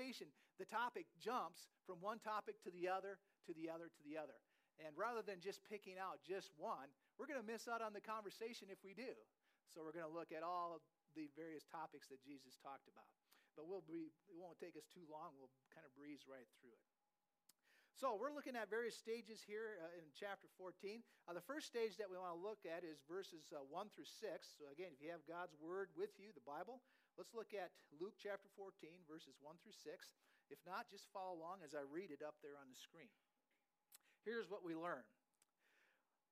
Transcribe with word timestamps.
conversation, 0.00 0.32
the 0.56 0.64
topic 0.64 1.04
jumps 1.20 1.68
from 1.84 2.00
one 2.00 2.16
topic 2.24 2.56
to 2.64 2.72
the 2.72 2.88
other, 2.88 3.20
to 3.44 3.52
the 3.52 3.68
other, 3.68 3.92
to 3.92 4.02
the 4.08 4.16
other. 4.16 4.40
And 4.80 4.96
rather 4.96 5.20
than 5.20 5.44
just 5.44 5.60
picking 5.68 6.00
out 6.00 6.24
just 6.24 6.56
one, 6.56 6.88
we're 7.20 7.28
going 7.28 7.40
to 7.40 7.44
miss 7.44 7.68
out 7.68 7.84
on 7.84 7.92
the 7.92 8.00
conversation 8.00 8.72
if 8.72 8.80
we 8.80 8.96
do. 8.96 9.12
So 9.76 9.84
we're 9.84 9.92
going 9.92 10.08
to 10.08 10.16
look 10.16 10.32
at 10.32 10.40
all 10.40 10.80
the 11.12 11.28
various 11.36 11.68
topics 11.68 12.08
that 12.08 12.24
Jesus 12.24 12.56
talked 12.64 12.88
about. 12.88 13.12
But 13.60 13.68
we'll 13.68 13.84
be, 13.84 14.08
it 14.32 14.40
won't 14.40 14.56
take 14.56 14.72
us 14.80 14.88
too 14.88 15.04
long. 15.04 15.36
We'll 15.36 15.52
kind 15.76 15.84
of 15.84 15.92
breeze 15.92 16.24
right 16.24 16.48
through 16.56 16.72
it. 16.72 16.84
So 17.92 18.16
we're 18.16 18.32
looking 18.32 18.56
at 18.56 18.72
various 18.72 18.96
stages 18.96 19.44
here 19.44 19.76
uh, 19.84 20.00
in 20.00 20.08
chapter 20.16 20.48
14. 20.56 21.04
Uh, 21.28 21.36
the 21.36 21.44
first 21.44 21.68
stage 21.68 22.00
that 22.00 22.08
we 22.08 22.16
want 22.16 22.32
to 22.32 22.40
look 22.40 22.64
at 22.64 22.80
is 22.80 23.04
verses 23.04 23.52
uh, 23.52 23.60
1 23.68 23.92
through 23.92 24.08
6. 24.08 24.16
So 24.56 24.72
again, 24.72 24.96
if 24.96 25.04
you 25.04 25.12
have 25.12 25.20
God's 25.28 25.52
word 25.60 25.92
with 25.92 26.16
you, 26.16 26.32
the 26.32 26.46
Bible, 26.48 26.80
let's 27.20 27.36
look 27.36 27.52
at 27.52 27.68
Luke 28.00 28.16
chapter 28.16 28.48
14, 28.56 29.04
verses 29.04 29.36
1 29.44 29.60
through 29.60 29.76
6. 29.76 29.92
If 30.48 30.56
not, 30.64 30.88
just 30.88 31.12
follow 31.12 31.36
along 31.36 31.60
as 31.60 31.76
I 31.76 31.84
read 31.84 32.08
it 32.08 32.24
up 32.24 32.40
there 32.40 32.56
on 32.56 32.72
the 32.72 32.80
screen. 32.80 33.12
Here's 34.24 34.48
what 34.48 34.64
we 34.64 34.72
learn. 34.72 35.04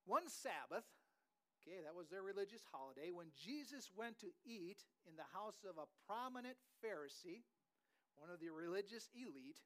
One 0.08 0.32
Sabbath, 0.32 0.88
okay, 1.60 1.84
that 1.84 1.92
was 1.92 2.08
their 2.08 2.24
religious 2.24 2.64
holiday, 2.72 3.12
when 3.12 3.36
Jesus 3.36 3.92
went 3.92 4.16
to 4.24 4.32
eat 4.48 4.80
in 5.04 5.12
the 5.20 5.28
house 5.36 5.60
of 5.60 5.76
a 5.76 5.92
prominent 6.08 6.56
Pharisee, 6.80 7.44
one 8.16 8.32
of 8.32 8.40
the 8.40 8.48
religious 8.48 9.12
elite, 9.12 9.60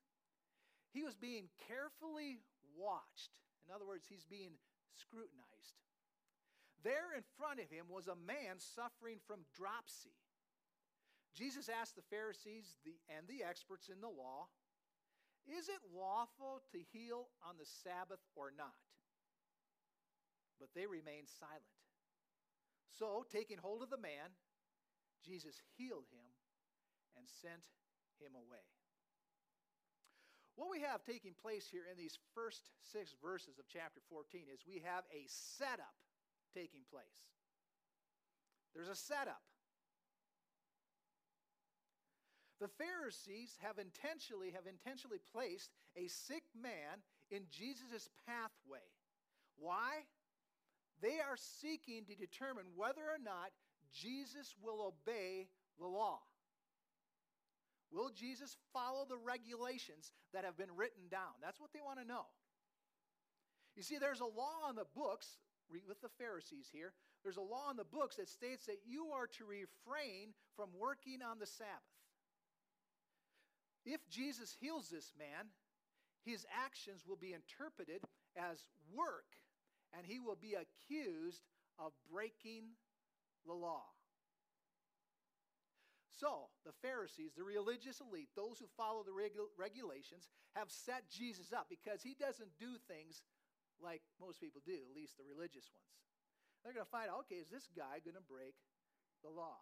he 0.90 1.06
was 1.06 1.14
being 1.14 1.54
carefully 1.70 2.42
watched. 2.74 3.30
In 3.62 3.70
other 3.70 3.86
words, 3.86 4.10
he's 4.10 4.26
being 4.26 4.58
scrutinized. 4.98 5.78
There 6.82 7.14
in 7.14 7.22
front 7.38 7.62
of 7.62 7.70
him 7.70 7.86
was 7.86 8.10
a 8.10 8.18
man 8.18 8.58
suffering 8.58 9.22
from 9.22 9.46
dropsy. 9.54 10.18
Jesus 11.32 11.68
asked 11.68 11.96
the 11.96 12.10
Pharisees 12.12 12.76
and 13.08 13.24
the 13.26 13.44
experts 13.44 13.88
in 13.88 14.00
the 14.00 14.12
law, 14.12 14.52
Is 15.48 15.68
it 15.68 15.80
lawful 15.88 16.60
to 16.72 16.78
heal 16.92 17.32
on 17.40 17.56
the 17.56 17.68
Sabbath 17.82 18.20
or 18.36 18.52
not? 18.52 18.76
But 20.60 20.70
they 20.76 20.86
remained 20.86 21.28
silent. 21.28 21.64
So, 22.92 23.24
taking 23.32 23.56
hold 23.56 23.82
of 23.82 23.88
the 23.88 23.98
man, 23.98 24.36
Jesus 25.24 25.56
healed 25.78 26.06
him 26.12 26.28
and 27.16 27.24
sent 27.26 27.64
him 28.20 28.36
away. 28.36 28.68
What 30.56 30.68
we 30.68 30.84
have 30.84 31.02
taking 31.02 31.32
place 31.32 31.64
here 31.64 31.88
in 31.88 31.96
these 31.96 32.18
first 32.34 32.68
six 32.84 33.16
verses 33.24 33.58
of 33.58 33.64
chapter 33.72 34.04
14 34.12 34.52
is 34.52 34.68
we 34.68 34.84
have 34.84 35.08
a 35.08 35.24
setup 35.26 35.96
taking 36.52 36.84
place. 36.92 37.24
There's 38.76 38.92
a 38.92 38.94
setup. 38.94 39.40
The 42.62 42.70
Pharisees 42.78 43.58
have 43.58 43.82
intentionally 43.82 44.54
have 44.54 44.70
intentionally 44.70 45.18
placed 45.34 45.74
a 45.98 46.06
sick 46.06 46.46
man 46.54 47.02
in 47.28 47.42
Jesus' 47.50 48.08
pathway. 48.22 48.86
Why? 49.58 50.06
They 51.02 51.18
are 51.18 51.34
seeking 51.34 52.04
to 52.06 52.14
determine 52.14 52.70
whether 52.76 53.02
or 53.02 53.18
not 53.18 53.50
Jesus 53.90 54.54
will 54.62 54.94
obey 54.94 55.48
the 55.80 55.88
law. 55.88 56.20
Will 57.90 58.10
Jesus 58.14 58.56
follow 58.72 59.06
the 59.10 59.18
regulations 59.18 60.12
that 60.32 60.44
have 60.44 60.56
been 60.56 60.76
written 60.76 61.10
down? 61.10 61.34
That's 61.42 61.58
what 61.58 61.72
they 61.74 61.82
want 61.84 61.98
to 61.98 62.06
know. 62.06 62.30
You 63.74 63.82
see, 63.82 63.98
there's 63.98 64.20
a 64.20 64.24
law 64.24 64.62
on 64.68 64.76
the 64.76 64.86
books, 64.94 65.26
with 65.68 66.00
the 66.00 66.14
Pharisees 66.16 66.68
here, 66.70 66.92
there's 67.24 67.38
a 67.38 67.40
law 67.40 67.70
in 67.72 67.76
the 67.76 67.90
books 67.90 68.16
that 68.16 68.28
states 68.28 68.66
that 68.66 68.86
you 68.86 69.06
are 69.12 69.26
to 69.38 69.44
refrain 69.44 70.30
from 70.54 70.68
working 70.78 71.22
on 71.22 71.40
the 71.40 71.46
Sabbath. 71.46 72.01
If 73.84 74.08
Jesus 74.08 74.56
heals 74.60 74.88
this 74.88 75.12
man, 75.18 75.50
his 76.24 76.46
actions 76.54 77.02
will 77.06 77.16
be 77.16 77.34
interpreted 77.34 78.02
as 78.36 78.66
work, 78.94 79.26
and 79.96 80.06
he 80.06 80.20
will 80.20 80.38
be 80.40 80.54
accused 80.54 81.42
of 81.78 81.92
breaking 82.10 82.78
the 83.46 83.52
law. 83.52 83.84
So, 86.12 86.54
the 86.64 86.76
Pharisees, 86.86 87.34
the 87.34 87.42
religious 87.42 87.98
elite, 87.98 88.30
those 88.36 88.60
who 88.60 88.70
follow 88.76 89.02
the 89.02 89.10
regu- 89.10 89.50
regulations, 89.58 90.28
have 90.54 90.70
set 90.70 91.10
Jesus 91.10 91.52
up 91.52 91.66
because 91.66 92.02
he 92.02 92.14
doesn't 92.14 92.54
do 92.60 92.78
things 92.86 93.22
like 93.82 94.02
most 94.20 94.38
people 94.38 94.62
do, 94.64 94.78
at 94.86 94.94
least 94.94 95.18
the 95.18 95.26
religious 95.26 95.66
ones. 95.74 95.90
They're 96.62 96.76
going 96.76 96.86
to 96.86 96.94
find 96.94 97.10
out 97.10 97.26
okay, 97.26 97.42
is 97.42 97.50
this 97.50 97.66
guy 97.74 97.98
going 98.04 98.14
to 98.14 98.30
break 98.30 98.54
the 99.26 99.34
law? 99.34 99.58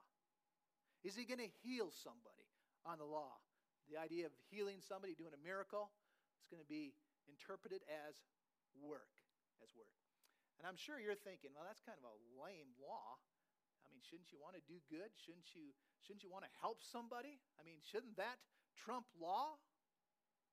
Is 1.00 1.16
he 1.16 1.24
going 1.24 1.40
to 1.40 1.48
heal 1.64 1.88
somebody 1.88 2.44
on 2.84 3.00
the 3.00 3.08
law? 3.08 3.40
The 3.90 3.98
idea 3.98 4.30
of 4.30 4.32
healing 4.54 4.78
somebody, 4.78 5.18
doing 5.18 5.34
a 5.34 5.42
miracle, 5.42 5.90
it's 6.38 6.46
going 6.46 6.62
to 6.62 6.70
be 6.70 6.94
interpreted 7.26 7.82
as 7.90 8.22
work, 8.78 9.10
as 9.60 9.74
work. 9.74 9.90
And 10.62 10.64
I'm 10.64 10.78
sure 10.78 11.02
you're 11.02 11.18
thinking, 11.18 11.50
well, 11.52 11.66
that's 11.66 11.82
kind 11.82 11.98
of 11.98 12.06
a 12.06 12.16
lame 12.38 12.70
law. 12.78 13.18
I 13.82 13.86
mean, 13.90 13.98
shouldn't 14.06 14.30
you 14.30 14.38
want 14.38 14.54
to 14.54 14.64
do 14.70 14.78
good? 14.86 15.10
Shouldn't 15.18 15.56
you, 15.58 15.74
shouldn't 16.06 16.22
you 16.22 16.30
want 16.30 16.46
to 16.46 16.52
help 16.62 16.86
somebody? 16.86 17.42
I 17.58 17.66
mean, 17.66 17.82
shouldn't 17.82 18.14
that 18.22 18.38
trump 18.78 19.10
law? 19.18 19.58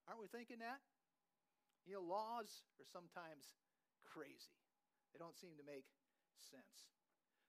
Aren't 0.10 0.24
we 0.24 0.32
thinking 0.32 0.64
that? 0.66 0.82
You 1.86 2.00
know, 2.00 2.04
laws 2.04 2.66
are 2.82 2.90
sometimes 2.90 3.54
crazy, 4.04 4.58
they 5.14 5.20
don't 5.20 5.38
seem 5.38 5.56
to 5.60 5.66
make 5.68 5.86
sense. 6.40 6.90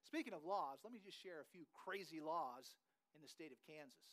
Speaking 0.04 0.32
of 0.32 0.44
laws, 0.44 0.82
let 0.84 0.92
me 0.92 1.00
just 1.02 1.18
share 1.20 1.40
a 1.40 1.48
few 1.48 1.64
crazy 1.72 2.20
laws 2.20 2.78
in 3.14 3.20
the 3.20 3.28
state 3.28 3.52
of 3.52 3.60
Kansas. 3.66 4.08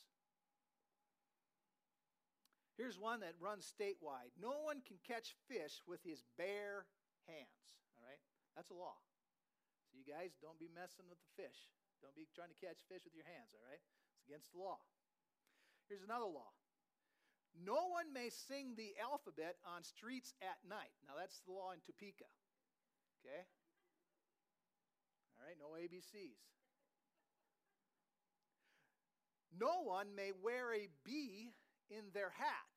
Here's 2.76 3.00
one 3.00 3.24
that 3.24 3.40
runs 3.40 3.64
statewide 3.64 4.36
no 4.36 4.68
one 4.68 4.84
can 4.84 5.00
catch 5.08 5.36
fish 5.48 5.80
with 5.88 6.04
his 6.04 6.24
bare 6.36 6.84
hands. 7.24 7.64
All 7.96 8.04
right? 8.04 8.20
That's 8.56 8.72
a 8.72 8.78
law. 8.78 9.00
So 9.88 9.96
you 9.96 10.04
guys 10.04 10.36
don't 10.44 10.60
be 10.60 10.72
messing 10.72 11.08
with 11.08 11.20
the 11.24 11.32
fish. 11.40 11.72
Don't 12.04 12.16
be 12.16 12.28
trying 12.36 12.52
to 12.52 12.60
catch 12.60 12.84
fish 12.92 13.08
with 13.08 13.16
your 13.16 13.26
hands, 13.26 13.56
all 13.56 13.64
right? 13.64 13.80
It's 13.80 14.28
against 14.28 14.52
the 14.52 14.60
law. 14.60 14.84
Here's 15.88 16.04
another 16.04 16.28
law. 16.28 16.52
No 17.56 17.88
one 17.88 18.12
may 18.12 18.28
sing 18.28 18.76
the 18.76 18.92
alphabet 19.00 19.56
on 19.64 19.88
streets 19.88 20.36
at 20.44 20.60
night. 20.68 20.92
Now 21.08 21.16
that's 21.16 21.40
the 21.48 21.56
law 21.56 21.72
in 21.72 21.80
Topeka. 21.80 22.28
Okay? 23.24 23.48
All 25.40 25.48
right, 25.48 25.56
no 25.56 25.80
ABCs. 25.80 26.44
No 29.56 29.88
one 29.88 30.12
may 30.16 30.36
wear 30.44 30.76
a 30.76 30.92
bee 31.06 31.56
in 31.90 32.10
their 32.14 32.34
hat. 32.34 32.70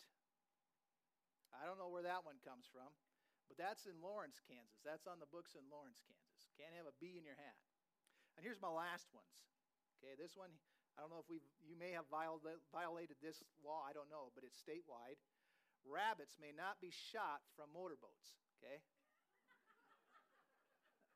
I 1.54 1.66
don't 1.66 1.80
know 1.80 1.90
where 1.90 2.06
that 2.06 2.22
one 2.22 2.38
comes 2.44 2.68
from. 2.70 2.88
But 3.48 3.56
that's 3.56 3.88
in 3.88 3.96
Lawrence, 4.04 4.38
Kansas. 4.44 4.78
That's 4.84 5.08
on 5.08 5.16
the 5.18 5.30
books 5.32 5.56
in 5.56 5.64
Lawrence, 5.72 6.04
Kansas. 6.04 6.52
Can't 6.60 6.76
have 6.76 6.84
a 6.84 6.94
bee 7.00 7.16
in 7.16 7.24
your 7.24 7.38
hat. 7.40 7.56
And 8.36 8.44
here's 8.44 8.60
my 8.60 8.70
last 8.70 9.08
ones. 9.16 9.34
Okay, 9.98 10.14
this 10.14 10.36
one, 10.36 10.52
I 10.94 11.02
don't 11.02 11.10
know 11.10 11.24
if 11.24 11.26
we 11.32 11.42
you 11.64 11.74
may 11.74 11.96
have 11.96 12.06
violated 12.12 13.18
this 13.18 13.42
law, 13.64 13.82
I 13.82 13.96
don't 13.96 14.12
know, 14.12 14.30
but 14.36 14.44
it's 14.44 14.60
statewide. 14.60 15.18
Rabbits 15.88 16.36
may 16.36 16.52
not 16.52 16.78
be 16.78 16.92
shot 16.92 17.40
from 17.56 17.72
motorboats. 17.72 18.36
Okay? 18.60 18.78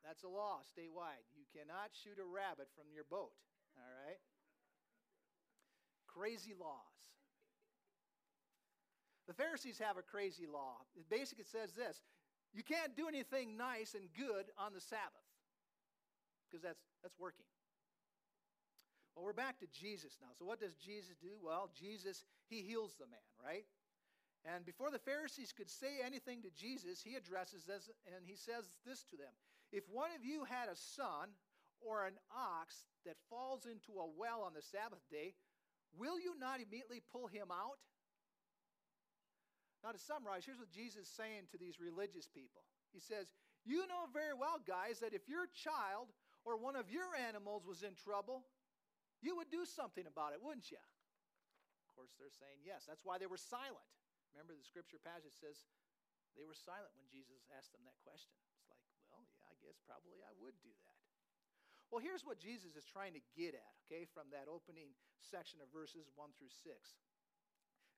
That's 0.03 0.25
a 0.25 0.31
law 0.31 0.65
statewide. 0.67 1.23
You 1.31 1.47
cannot 1.53 1.95
shoot 1.95 2.19
a 2.19 2.27
rabbit 2.27 2.67
from 2.75 2.91
your 2.91 3.07
boat. 3.07 3.31
All 3.79 3.93
right? 4.03 4.19
Crazy 6.11 6.51
laws. 6.57 6.93
The 9.27 9.33
Pharisees 9.33 9.79
have 9.79 9.97
a 9.97 10.01
crazy 10.01 10.45
law. 10.45 10.77
It 10.95 11.09
basically 11.09 11.45
says 11.45 11.73
this 11.73 12.01
you 12.53 12.63
can't 12.63 12.95
do 12.95 13.07
anything 13.07 13.57
nice 13.57 13.95
and 13.95 14.05
good 14.15 14.45
on 14.57 14.73
the 14.73 14.81
Sabbath 14.81 15.25
because 16.45 16.61
that's, 16.61 16.85
that's 17.01 17.17
working. 17.17 17.45
Well, 19.15 19.25
we're 19.25 19.33
back 19.33 19.59
to 19.59 19.67
Jesus 19.73 20.17
now. 20.21 20.29
So, 20.37 20.45
what 20.45 20.59
does 20.59 20.75
Jesus 20.75 21.17
do? 21.21 21.33
Well, 21.41 21.69
Jesus, 21.73 22.25
he 22.49 22.61
heals 22.61 22.93
the 22.97 23.05
man, 23.05 23.29
right? 23.43 23.65
And 24.45 24.65
before 24.65 24.91
the 24.91 24.99
Pharisees 24.99 25.53
could 25.55 25.69
say 25.69 26.03
anything 26.03 26.41
to 26.43 26.51
Jesus, 26.51 27.01
he 27.01 27.15
addresses 27.15 27.63
this 27.63 27.89
and 28.05 28.25
he 28.25 28.35
says 28.35 28.65
this 28.85 29.03
to 29.09 29.17
them 29.17 29.33
If 29.71 29.83
one 29.89 30.11
of 30.17 30.25
you 30.25 30.43
had 30.43 30.69
a 30.69 30.75
son 30.75 31.33
or 31.81 32.05
an 32.05 32.17
ox 32.29 32.83
that 33.05 33.15
falls 33.29 33.65
into 33.65 33.99
a 33.99 34.09
well 34.17 34.43
on 34.45 34.53
the 34.53 34.61
Sabbath 34.61 35.01
day, 35.09 35.33
will 35.97 36.19
you 36.19 36.33
not 36.39 36.59
immediately 36.59 37.01
pull 37.11 37.27
him 37.27 37.49
out? 37.51 37.79
Now, 39.83 39.91
to 39.91 39.99
summarize, 39.99 40.47
here's 40.47 40.63
what 40.63 40.71
Jesus 40.71 41.11
is 41.11 41.11
saying 41.11 41.51
to 41.51 41.59
these 41.59 41.75
religious 41.75 42.23
people. 42.31 42.63
He 42.95 43.03
says, 43.03 43.35
You 43.67 43.83
know 43.83 44.07
very 44.15 44.31
well, 44.31 44.63
guys, 44.63 45.03
that 45.03 45.11
if 45.11 45.27
your 45.27 45.51
child 45.51 46.15
or 46.47 46.55
one 46.55 46.79
of 46.79 46.87
your 46.87 47.11
animals 47.19 47.67
was 47.67 47.83
in 47.83 47.91
trouble, 47.99 48.47
you 49.19 49.35
would 49.35 49.51
do 49.51 49.67
something 49.67 50.07
about 50.07 50.31
it, 50.31 50.39
wouldn't 50.39 50.71
you? 50.71 50.79
Of 50.79 51.91
course, 51.99 52.15
they're 52.15 52.31
saying 52.31 52.63
yes. 52.63 52.87
That's 52.87 53.03
why 53.03 53.19
they 53.19 53.27
were 53.27 53.39
silent. 53.39 53.83
Remember, 54.31 54.55
the 54.55 54.63
scripture 54.63 55.03
passage 55.03 55.35
says 55.35 55.67
they 56.33 56.47
were 56.47 56.57
silent 56.57 56.95
when 56.95 57.05
Jesus 57.11 57.43
asked 57.53 57.75
them 57.75 57.83
that 57.83 57.99
question. 58.01 58.33
It's 58.57 58.71
like, 58.71 58.81
well, 59.11 59.21
yeah, 59.35 59.45
I 59.51 59.55
guess 59.61 59.77
probably 59.83 60.23
I 60.23 60.33
would 60.39 60.55
do 60.63 60.73
that. 60.87 60.99
Well, 61.93 62.01
here's 62.01 62.25
what 62.25 62.41
Jesus 62.41 62.73
is 62.73 62.89
trying 62.89 63.13
to 63.13 63.23
get 63.37 63.53
at, 63.53 63.73
okay, 63.85 64.09
from 64.09 64.31
that 64.33 64.49
opening 64.49 64.97
section 65.21 65.61
of 65.61 65.69
verses 65.69 66.09
1 66.17 66.33
through 66.33 66.49
6. 66.49 66.73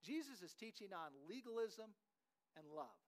Jesus 0.04 0.42
is 0.42 0.54
teaching 0.54 0.92
on 0.92 1.14
legalism 1.30 1.94
and 2.58 2.66
love. 2.72 3.00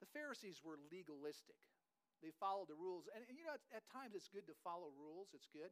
The 0.00 0.10
Pharisees 0.14 0.62
were 0.64 0.78
legalistic. 0.90 1.58
They 2.22 2.34
followed 2.40 2.66
the 2.66 2.78
rules. 2.78 3.06
And, 3.14 3.22
and 3.28 3.38
you 3.38 3.44
know, 3.46 3.54
at, 3.54 3.62
at 3.70 3.86
times 3.92 4.14
it's 4.14 4.30
good 4.30 4.46
to 4.50 4.56
follow 4.64 4.90
rules, 4.98 5.30
it's 5.34 5.50
good. 5.50 5.70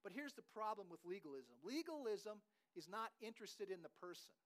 But 0.00 0.16
here's 0.16 0.32
the 0.32 0.46
problem 0.56 0.88
with 0.88 1.04
legalism 1.04 1.60
legalism 1.60 2.40
is 2.76 2.88
not 2.88 3.12
interested 3.20 3.68
in 3.68 3.82
the 3.84 3.92
person. 4.00 4.36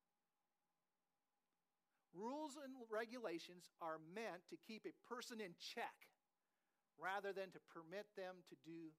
Rules 2.14 2.54
and 2.54 2.74
regulations 2.90 3.66
are 3.82 3.98
meant 4.14 4.46
to 4.50 4.56
keep 4.62 4.86
a 4.86 4.94
person 5.02 5.42
in 5.42 5.54
check 5.58 5.94
rather 6.94 7.34
than 7.34 7.50
to 7.50 7.60
permit 7.74 8.06
them 8.14 8.46
to 8.46 8.56
do 8.62 8.94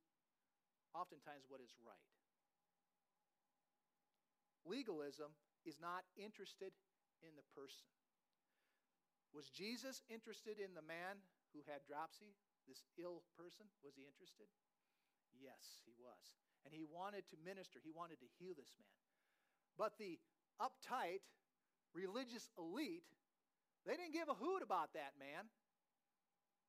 oftentimes 0.91 1.48
what 1.48 1.63
is 1.63 1.71
right. 1.80 2.14
Legalism 4.65 5.29
is 5.63 5.77
not 5.77 6.03
interested 6.17 6.73
in 7.21 7.33
the 7.38 7.45
person. 7.53 7.85
Was 9.33 9.53
Jesus 9.53 10.01
interested 10.09 10.57
in 10.57 10.73
the 10.73 10.85
man 10.85 11.21
who 11.53 11.62
had 11.69 11.85
dropsy, 11.85 12.33
this 12.65 12.81
ill 12.97 13.21
person? 13.38 13.69
Was 13.85 13.94
he 13.94 14.09
interested? 14.09 14.50
Yes, 15.38 15.85
he 15.85 15.94
was. 15.97 16.33
And 16.65 16.73
he 16.73 16.88
wanted 16.88 17.29
to 17.29 17.38
minister, 17.45 17.77
he 17.77 17.94
wanted 17.94 18.17
to 18.25 18.29
heal 18.41 18.57
this 18.57 18.73
man. 18.79 18.97
But 19.77 20.00
the 20.00 20.17
uptight, 20.57 21.21
religious 21.94 22.50
elite, 22.57 23.06
they 23.85 23.94
didn't 24.00 24.15
give 24.17 24.31
a 24.31 24.39
hoot 24.39 24.63
about 24.63 24.95
that 24.97 25.13
man. 25.19 25.45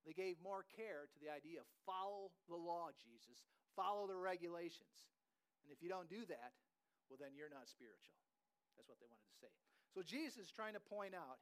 They 0.04 0.12
gave 0.12 0.36
more 0.42 0.66
care 0.76 1.08
to 1.08 1.18
the 1.18 1.32
idea 1.32 1.62
of 1.62 1.66
follow 1.86 2.30
the 2.46 2.58
law, 2.58 2.92
Jesus, 2.98 3.42
follow 3.74 4.06
the 4.06 4.18
regulations. 4.18 5.06
And 5.64 5.72
if 5.72 5.82
you 5.82 5.88
don't 5.88 6.10
do 6.10 6.22
that, 6.28 6.54
well, 7.06 7.18
then 7.20 7.34
you're 7.38 7.52
not 7.52 7.70
spiritual. 7.70 8.18
That's 8.74 8.88
what 8.90 9.00
they 9.00 9.08
wanted 9.08 9.26
to 9.30 9.38
say. 9.38 9.52
So 9.94 10.04
Jesus 10.04 10.48
is 10.48 10.50
trying 10.52 10.76
to 10.76 10.82
point 10.82 11.16
out 11.16 11.40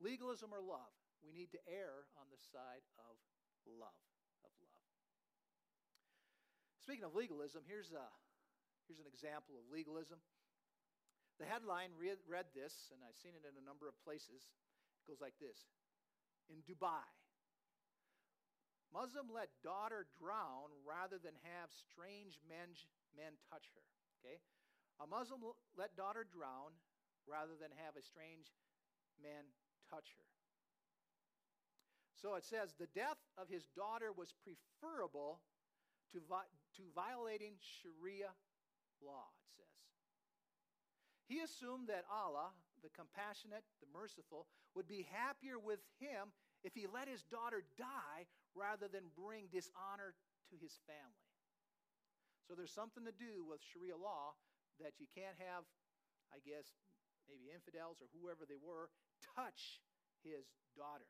legalism 0.00 0.54
or 0.54 0.62
love. 0.62 0.94
We 1.20 1.36
need 1.36 1.52
to 1.52 1.60
err 1.68 2.08
on 2.16 2.32
the 2.32 2.40
side 2.40 2.84
of 2.96 3.14
love, 3.68 4.00
of 4.40 4.52
love. 4.64 4.88
Speaking 6.80 7.04
of 7.04 7.12
legalism, 7.12 7.60
here's, 7.68 7.92
a, 7.92 8.08
here's 8.88 8.98
an 8.98 9.10
example 9.10 9.60
of 9.60 9.68
legalism. 9.68 10.16
The 11.36 11.44
headline 11.44 11.92
read, 11.96 12.20
read 12.24 12.48
this, 12.56 12.88
and 12.92 13.04
I've 13.04 13.16
seen 13.20 13.36
it 13.36 13.44
in 13.44 13.56
a 13.56 13.64
number 13.64 13.84
of 13.84 13.96
places. 14.00 14.48
It 15.00 15.04
goes 15.08 15.20
like 15.20 15.36
this 15.40 15.68
In 16.48 16.64
Dubai, 16.64 17.04
Muslim 18.90 19.30
let 19.30 19.52
daughter 19.62 20.08
drown 20.18 20.72
rather 20.82 21.20
than 21.20 21.36
have 21.46 21.70
strange 21.70 22.40
men, 22.48 22.74
men 23.14 23.38
touch 23.46 23.70
her. 23.76 23.86
Okay? 24.20 24.40
A 25.00 25.06
Muslim 25.06 25.40
let 25.76 25.96
daughter 25.96 26.26
drown 26.28 26.76
rather 27.24 27.56
than 27.56 27.72
have 27.80 27.96
a 27.96 28.04
strange 28.04 28.52
man 29.22 29.48
touch 29.88 30.12
her. 30.16 30.28
So 32.20 32.36
it 32.36 32.44
says 32.44 32.76
the 32.76 32.92
death 32.92 33.16
of 33.40 33.48
his 33.48 33.64
daughter 33.72 34.12
was 34.12 34.36
preferable 34.44 35.40
to, 36.12 36.20
vi- 36.28 36.52
to 36.76 36.82
violating 36.92 37.56
Sharia 37.64 38.36
law, 39.00 39.32
it 39.40 39.48
says. 39.56 39.80
He 41.24 41.40
assumed 41.40 41.88
that 41.88 42.04
Allah, 42.12 42.52
the 42.84 42.92
compassionate, 42.92 43.64
the 43.80 43.88
merciful, 43.88 44.44
would 44.76 44.86
be 44.86 45.08
happier 45.08 45.56
with 45.56 45.80
him 45.96 46.36
if 46.60 46.74
he 46.74 46.84
let 46.84 47.08
his 47.08 47.24
daughter 47.24 47.64
die 47.78 48.28
rather 48.52 48.84
than 48.84 49.08
bring 49.16 49.48
dishonor 49.48 50.12
to 50.52 50.56
his 50.60 50.76
family. 50.84 51.24
So 52.44 52.52
there's 52.52 52.74
something 52.74 53.06
to 53.06 53.16
do 53.16 53.46
with 53.48 53.64
Sharia 53.64 53.96
law 53.96 54.36
that 54.80 54.98
you 54.98 55.06
can't 55.12 55.36
have, 55.38 55.64
I 56.32 56.40
guess, 56.42 56.72
maybe 57.28 57.52
infidels 57.52 58.02
or 58.02 58.08
whoever 58.10 58.44
they 58.44 58.58
were, 58.58 58.90
touch 59.36 59.80
his 60.24 60.48
daughter. 60.76 61.08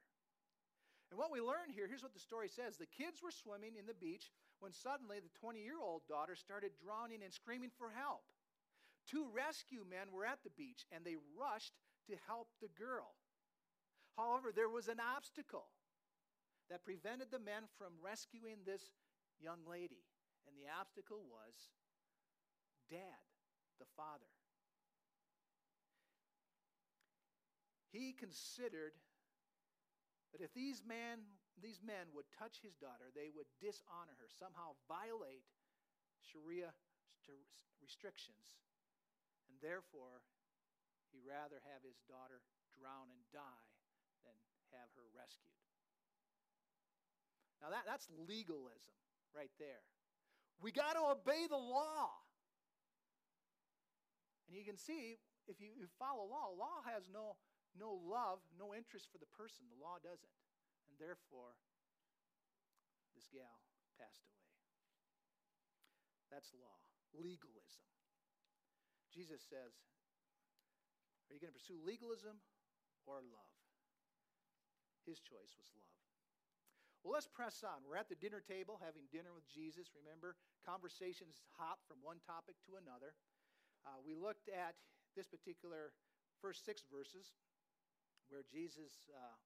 And 1.11 1.19
what 1.19 1.35
we 1.35 1.43
learn 1.43 1.75
here, 1.75 1.91
here's 1.91 2.07
what 2.07 2.15
the 2.15 2.23
story 2.23 2.47
says 2.47 2.79
the 2.79 2.87
kids 2.87 3.19
were 3.19 3.35
swimming 3.35 3.75
in 3.75 3.87
the 3.87 3.99
beach 3.99 4.31
when 4.63 4.71
suddenly 4.71 5.19
the 5.19 5.33
20 5.43 5.59
year 5.59 5.83
old 5.83 6.07
daughter 6.07 6.39
started 6.39 6.79
drowning 6.79 7.27
and 7.27 7.35
screaming 7.35 7.75
for 7.75 7.91
help. 7.91 8.23
Two 9.11 9.27
rescue 9.35 9.83
men 9.83 10.15
were 10.15 10.23
at 10.23 10.39
the 10.47 10.55
beach 10.55 10.87
and 10.95 11.03
they 11.03 11.19
rushed 11.35 11.75
to 12.07 12.15
help 12.31 12.47
the 12.63 12.71
girl. 12.79 13.19
However, 14.15 14.53
there 14.55 14.71
was 14.71 14.87
an 14.87 15.03
obstacle 15.03 15.67
that 16.71 16.87
prevented 16.87 17.35
the 17.35 17.43
men 17.43 17.67
from 17.75 17.99
rescuing 17.99 18.63
this 18.63 18.95
young 19.43 19.67
lady. 19.67 20.07
And 20.47 20.55
the 20.55 20.71
obstacle 20.71 21.23
was 21.27 21.55
dad, 22.87 23.23
the 23.81 23.89
father. 23.97 24.29
He 27.91 28.15
considered 28.15 28.95
that 30.31 30.45
if 30.45 30.55
these 30.55 30.87
men, 30.87 31.27
these 31.59 31.83
men 31.83 32.13
would 32.15 32.29
touch 32.39 32.63
his 32.63 32.79
daughter, 32.79 33.11
they 33.11 33.35
would 33.35 33.51
dishonor 33.59 34.15
her, 34.23 34.31
somehow 34.31 34.79
violate 34.87 35.43
Sharia 36.23 36.71
restrictions, 37.83 38.61
and 39.51 39.59
therefore 39.59 40.23
he'd 41.11 41.27
rather 41.27 41.59
have 41.73 41.83
his 41.83 41.99
daughter 42.07 42.45
drown 42.79 43.11
and 43.11 43.25
die 43.35 43.67
than 44.23 44.37
have 44.77 44.93
her 44.95 45.09
rescued. 45.11 45.59
Now, 47.59 47.75
that, 47.75 47.85
that's 47.85 48.07
legalism 48.29 48.95
right 49.35 49.53
there. 49.59 49.85
We 50.63 50.73
got 50.73 50.95
to 50.95 51.19
obey 51.19 51.49
the 51.49 51.61
law. 51.61 52.15
And 54.51 54.59
you 54.59 54.67
can 54.67 54.75
see, 54.75 55.15
if 55.47 55.63
you, 55.63 55.71
follow 55.95 56.27
law, 56.27 56.51
law 56.51 56.83
has 56.83 57.07
no, 57.07 57.39
no 57.79 57.95
love, 58.03 58.43
no 58.59 58.75
interest 58.75 59.07
for 59.15 59.23
the 59.23 59.31
person. 59.31 59.71
The 59.71 59.79
law 59.79 60.03
doesn't. 60.03 60.35
And 60.91 60.99
therefore, 60.99 61.55
this 63.15 63.31
gal 63.31 63.63
passed 63.95 64.27
away. 64.27 64.51
That's 66.35 66.51
law, 66.59 66.83
legalism. 67.15 67.87
Jesus 69.15 69.39
says, 69.47 69.71
Are 71.31 71.35
you 71.35 71.39
going 71.39 71.55
to 71.55 71.59
pursue 71.59 71.79
legalism 71.79 72.43
or 73.07 73.23
love? 73.23 73.55
His 75.07 75.23
choice 75.23 75.55
was 75.55 75.71
love. 75.79 75.91
Well, 77.07 77.15
let's 77.15 77.31
press 77.31 77.63
on. 77.63 77.87
We're 77.87 77.97
at 77.97 78.11
the 78.11 78.19
dinner 78.19 78.43
table 78.43 78.83
having 78.83 79.09
dinner 79.15 79.31
with 79.31 79.49
Jesus. 79.49 79.95
Remember, 79.95 80.37
conversations 80.67 81.39
hop 81.57 81.81
from 81.87 82.03
one 82.03 82.19
topic 82.27 82.61
to 82.67 82.77
another. 82.77 83.15
Uh, 83.87 83.99
we 84.05 84.15
looked 84.15 84.49
at 84.49 84.77
this 85.17 85.27
particular 85.27 85.93
first 86.41 86.65
six 86.65 86.85
verses 86.89 87.37
where 88.29 88.47
Jesus 88.47 89.11
uh, 89.11 89.37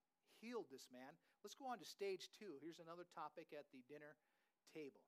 healed 0.40 0.68
this 0.68 0.90
man. 0.92 1.14
Let's 1.40 1.56
go 1.56 1.70
on 1.70 1.80
to 1.80 1.88
stage 1.88 2.28
two. 2.37 2.61
Here's 2.61 2.82
another 2.82 3.08
topic 3.14 3.50
at 3.56 3.64
the 3.73 3.80
dinner 3.88 4.18
table. 4.75 5.02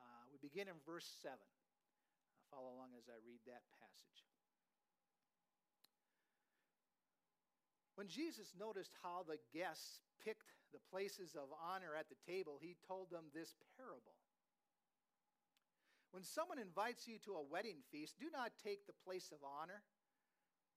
Uh, 0.00 0.24
we 0.28 0.36
begin 0.42 0.68
in 0.68 0.78
verse 0.84 1.08
7. 1.22 1.34
I'll 1.34 2.48
follow 2.50 2.74
along 2.76 2.92
as 2.98 3.08
I 3.08 3.16
read 3.24 3.40
that 3.48 3.64
passage. 3.80 4.24
When 7.94 8.10
Jesus 8.10 8.50
noticed 8.58 8.90
how 9.02 9.22
the 9.22 9.38
guests 9.54 10.02
picked 10.18 10.50
the 10.74 10.82
places 10.90 11.38
of 11.38 11.54
honor 11.54 11.94
at 11.94 12.10
the 12.10 12.18
table, 12.26 12.58
he 12.58 12.74
told 12.90 13.10
them 13.10 13.30
this 13.30 13.54
parable. 13.78 14.18
When 16.14 16.22
someone 16.22 16.62
invites 16.62 17.10
you 17.10 17.18
to 17.26 17.34
a 17.34 17.42
wedding 17.42 17.82
feast, 17.90 18.22
do 18.22 18.30
not 18.30 18.54
take 18.62 18.86
the 18.86 18.94
place 19.02 19.34
of 19.34 19.42
honor, 19.42 19.82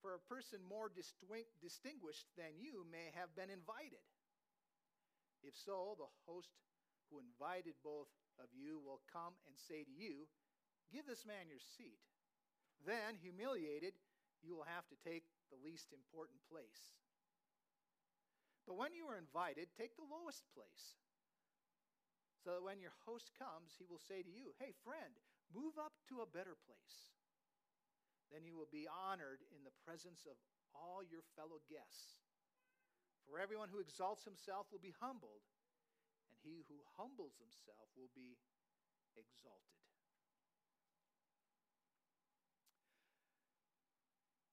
for 0.01 0.17
a 0.17 0.25
person 0.25 0.58
more 0.65 0.89
distinguished 0.89 2.25
than 2.34 2.58
you 2.58 2.82
may 2.89 3.13
have 3.13 3.38
been 3.38 3.53
invited. 3.53 4.01
If 5.46 5.53
so, 5.53 5.94
the 6.01 6.10
host 6.25 6.50
who 7.13 7.22
invited 7.22 7.77
both 7.86 8.10
of 8.41 8.50
you 8.50 8.82
will 8.82 9.06
come 9.13 9.38
and 9.46 9.53
say 9.53 9.86
to 9.86 9.94
you, 9.94 10.25
Give 10.89 11.06
this 11.06 11.22
man 11.22 11.46
your 11.46 11.62
seat. 11.62 12.01
Then, 12.82 13.22
humiliated, 13.22 13.94
you 14.41 14.58
will 14.58 14.65
have 14.65 14.89
to 14.89 14.98
take 15.06 15.29
the 15.53 15.62
least 15.62 15.94
important 15.94 16.41
place. 16.50 16.98
But 18.65 18.82
when 18.82 18.98
you 18.98 19.06
are 19.06 19.22
invited, 19.22 19.70
take 19.77 19.94
the 20.01 20.10
lowest 20.10 20.50
place. 20.58 20.98
So 22.48 22.56
that 22.56 22.63
when 22.63 22.80
your 22.80 22.96
host 23.04 23.36
comes, 23.36 23.75
he 23.75 23.84
will 23.84 24.00
say 24.00 24.24
to 24.24 24.32
you, 24.32 24.56
Hey, 24.56 24.72
friend, 24.88 25.20
move 25.51 25.75
up 25.75 25.92
to 26.08 26.24
a 26.24 26.32
better 26.32 26.56
place. 26.56 27.12
Then 28.32 28.48
you 28.48 28.56
will 28.56 28.72
be 28.72 28.88
honored 28.88 29.44
in 29.51 29.68
the 29.68 29.75
presence 29.84 30.24
of 30.24 30.39
all 30.72 31.04
your 31.04 31.27
fellow 31.36 31.60
guests. 31.68 32.16
For 33.27 33.36
everyone 33.36 33.68
who 33.68 33.84
exalts 33.84 34.24
himself 34.24 34.72
will 34.72 34.80
be 34.80 34.96
humbled, 34.96 35.44
and 36.32 36.39
he 36.39 36.63
who 36.72 36.80
humbles 36.96 37.36
himself 37.36 37.92
will 38.00 38.16
be 38.16 38.39
exalted. 39.20 39.84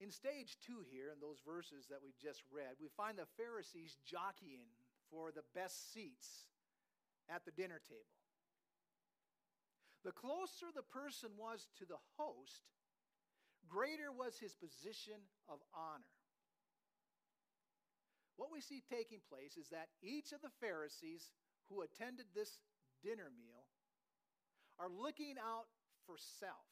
In 0.03 0.11
stage 0.11 0.59
two, 0.59 0.83
here, 0.83 1.15
in 1.15 1.23
those 1.23 1.39
verses 1.47 1.87
that 1.87 2.03
we 2.03 2.11
just 2.19 2.43
read, 2.51 2.75
we 2.75 2.91
find 2.91 3.15
the 3.15 3.31
Pharisees 3.39 3.95
jockeying 4.03 4.67
for 5.07 5.31
the 5.31 5.47
best 5.55 5.95
seats 5.95 6.51
at 7.29 7.45
the 7.45 7.51
dinner 7.51 7.81
table. 7.87 8.15
The 10.03 10.11
closer 10.11 10.69
the 10.73 10.85
person 10.85 11.29
was 11.37 11.67
to 11.79 11.85
the 11.85 11.97
host, 12.17 12.61
greater 13.67 14.11
was 14.13 14.37
his 14.37 14.53
position 14.53 15.17
of 15.49 15.57
honor. 15.73 16.13
What 18.37 18.51
we 18.51 18.61
see 18.61 18.83
taking 18.85 19.19
place 19.25 19.57
is 19.57 19.69
that 19.69 19.89
each 20.03 20.31
of 20.31 20.41
the 20.41 20.53
Pharisees 20.59 21.31
who 21.69 21.81
attended 21.81 22.25
this 22.35 22.59
dinner 23.01 23.31
meal 23.33 23.65
are 24.77 24.91
looking 24.91 25.35
out 25.39 25.65
for 26.05 26.15
self. 26.19 26.69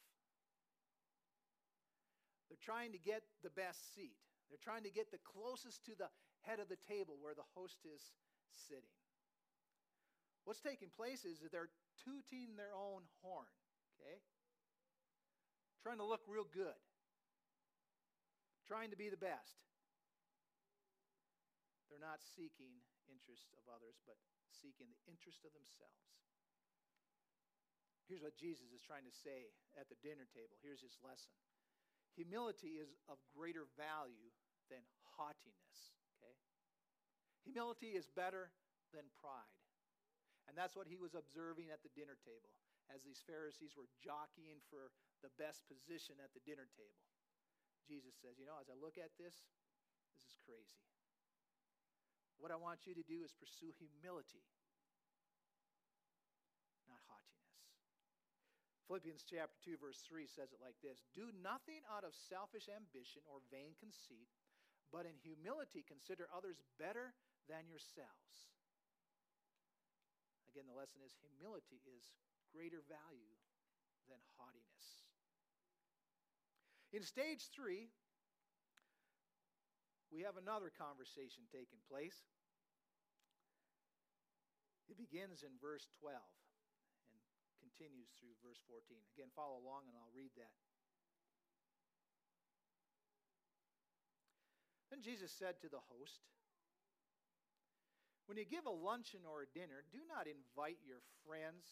They're 2.50 2.62
trying 2.62 2.91
to 2.91 3.01
get 3.01 3.24
the 3.41 3.50
best 3.50 3.95
seat. 3.95 4.19
They're 4.50 4.62
trying 4.62 4.83
to 4.83 4.93
get 4.93 5.10
the 5.10 5.24
closest 5.25 5.83
to 5.86 5.98
the 5.98 6.12
head 6.41 6.60
of 6.60 6.69
the 6.69 6.77
table 6.86 7.17
where 7.17 7.33
the 7.33 7.48
host 7.55 7.81
is 7.81 8.13
sitting. 8.69 8.93
What's 10.44 10.60
taking 10.60 10.92
place 10.92 11.24
is 11.24 11.40
that 11.40 11.52
they're 11.56 11.72
tooting 12.04 12.60
their 12.60 12.76
own 12.76 13.08
horn, 13.24 13.48
okay? 13.96 14.20
Trying 15.80 16.04
to 16.04 16.08
look 16.08 16.24
real 16.28 16.48
good, 16.48 16.80
trying 18.68 18.92
to 18.92 19.00
be 19.00 19.08
the 19.08 19.20
best. 19.20 19.64
They're 21.88 22.04
not 22.04 22.20
seeking 22.20 22.84
interests 23.08 23.56
of 23.56 23.64
others, 23.72 24.00
but 24.04 24.20
seeking 24.52 24.92
the 24.92 25.00
interest 25.08 25.48
of 25.48 25.56
themselves. 25.56 26.04
Here's 28.12 28.20
what 28.24 28.36
Jesus 28.36 28.76
is 28.76 28.84
trying 28.84 29.08
to 29.08 29.16
say 29.16 29.48
at 29.80 29.88
the 29.88 30.00
dinner 30.04 30.28
table. 30.28 30.60
Here's 30.60 30.84
his 30.84 31.00
lesson. 31.00 31.32
Humility 32.20 32.84
is 32.84 32.92
of 33.08 33.18
greater 33.32 33.66
value 33.80 34.30
than 34.68 34.84
haughtiness, 35.16 35.96
okay? 36.20 36.36
Humility 37.48 37.96
is 37.96 38.12
better 38.12 38.52
than 38.92 39.08
pride. 39.18 39.62
And 40.48 40.54
that's 40.60 40.76
what 40.76 40.92
he 40.92 41.00
was 41.00 41.16
observing 41.16 41.72
at 41.72 41.82
the 41.82 41.94
dinner 41.96 42.20
table 42.20 42.52
as 42.92 43.04
these 43.04 43.24
Pharisees 43.24 43.80
were 43.80 43.88
jockeying 44.04 44.60
for 44.68 44.92
the 45.24 45.32
best 45.40 45.64
position 45.72 46.20
at 46.20 46.36
the 46.36 46.44
dinner 46.44 46.68
table. 46.76 47.04
Jesus 47.88 48.16
says, 48.20 48.36
You 48.36 48.48
know, 48.48 48.60
as 48.60 48.68
I 48.68 48.76
look 48.76 49.00
at 49.00 49.16
this, 49.16 49.36
this 50.12 50.24
is 50.28 50.36
crazy. 50.44 50.84
What 52.40 52.52
I 52.52 52.60
want 52.60 52.84
you 52.84 52.92
to 52.92 53.06
do 53.08 53.24
is 53.24 53.32
pursue 53.32 53.72
humility, 53.80 54.44
not 56.92 57.00
haughtiness. 57.08 57.56
Philippians 58.88 59.24
chapter 59.24 59.56
2, 59.64 59.80
verse 59.80 60.04
3 60.04 60.28
says 60.28 60.52
it 60.52 60.60
like 60.60 60.76
this 60.84 61.08
Do 61.16 61.32
nothing 61.40 61.88
out 61.88 62.04
of 62.04 62.12
selfish 62.12 62.68
ambition 62.68 63.24
or 63.24 63.40
vain 63.48 63.80
conceit, 63.80 64.28
but 64.92 65.08
in 65.08 65.16
humility 65.24 65.88
consider 65.88 66.28
others 66.36 66.60
better 66.76 67.16
than 67.48 67.72
yourselves. 67.72 68.52
Again, 70.53 70.69
the 70.69 70.77
lesson 70.77 71.01
is 71.01 71.17
humility 71.17 71.81
is 71.89 72.13
greater 72.53 72.86
value 72.86 73.33
than 74.05 74.22
haughtiness. 74.38 75.01
In 76.93 77.01
stage 77.01 77.50
three, 77.50 77.89
we 80.13 80.22
have 80.22 80.38
another 80.38 80.69
conversation 80.69 81.50
taking 81.50 81.81
place. 81.89 82.22
It 84.86 84.93
begins 84.93 85.41
in 85.41 85.57
verse 85.57 85.89
12 85.98 86.22
and 86.22 87.17
continues 87.57 88.13
through 88.13 88.38
verse 88.45 88.62
14. 88.69 88.93
Again, 89.17 89.33
follow 89.33 89.57
along 89.57 89.89
and 89.89 89.98
I'll 89.98 90.13
read 90.13 90.38
that. 90.38 90.53
Then 94.93 95.01
Jesus 95.01 95.33
said 95.33 95.57
to 95.65 95.69
the 95.74 95.81
host, 95.89 96.22
When 98.25 98.38
you 98.39 98.48
give 98.48 98.65
a 98.65 98.72
luncheon 98.72 99.27
or 99.27 99.44
a 99.44 99.51
dinner, 99.51 99.84
do 99.92 100.00
not 100.08 100.32
invite 100.32 100.80
your 100.88 101.03
friends, 101.27 101.68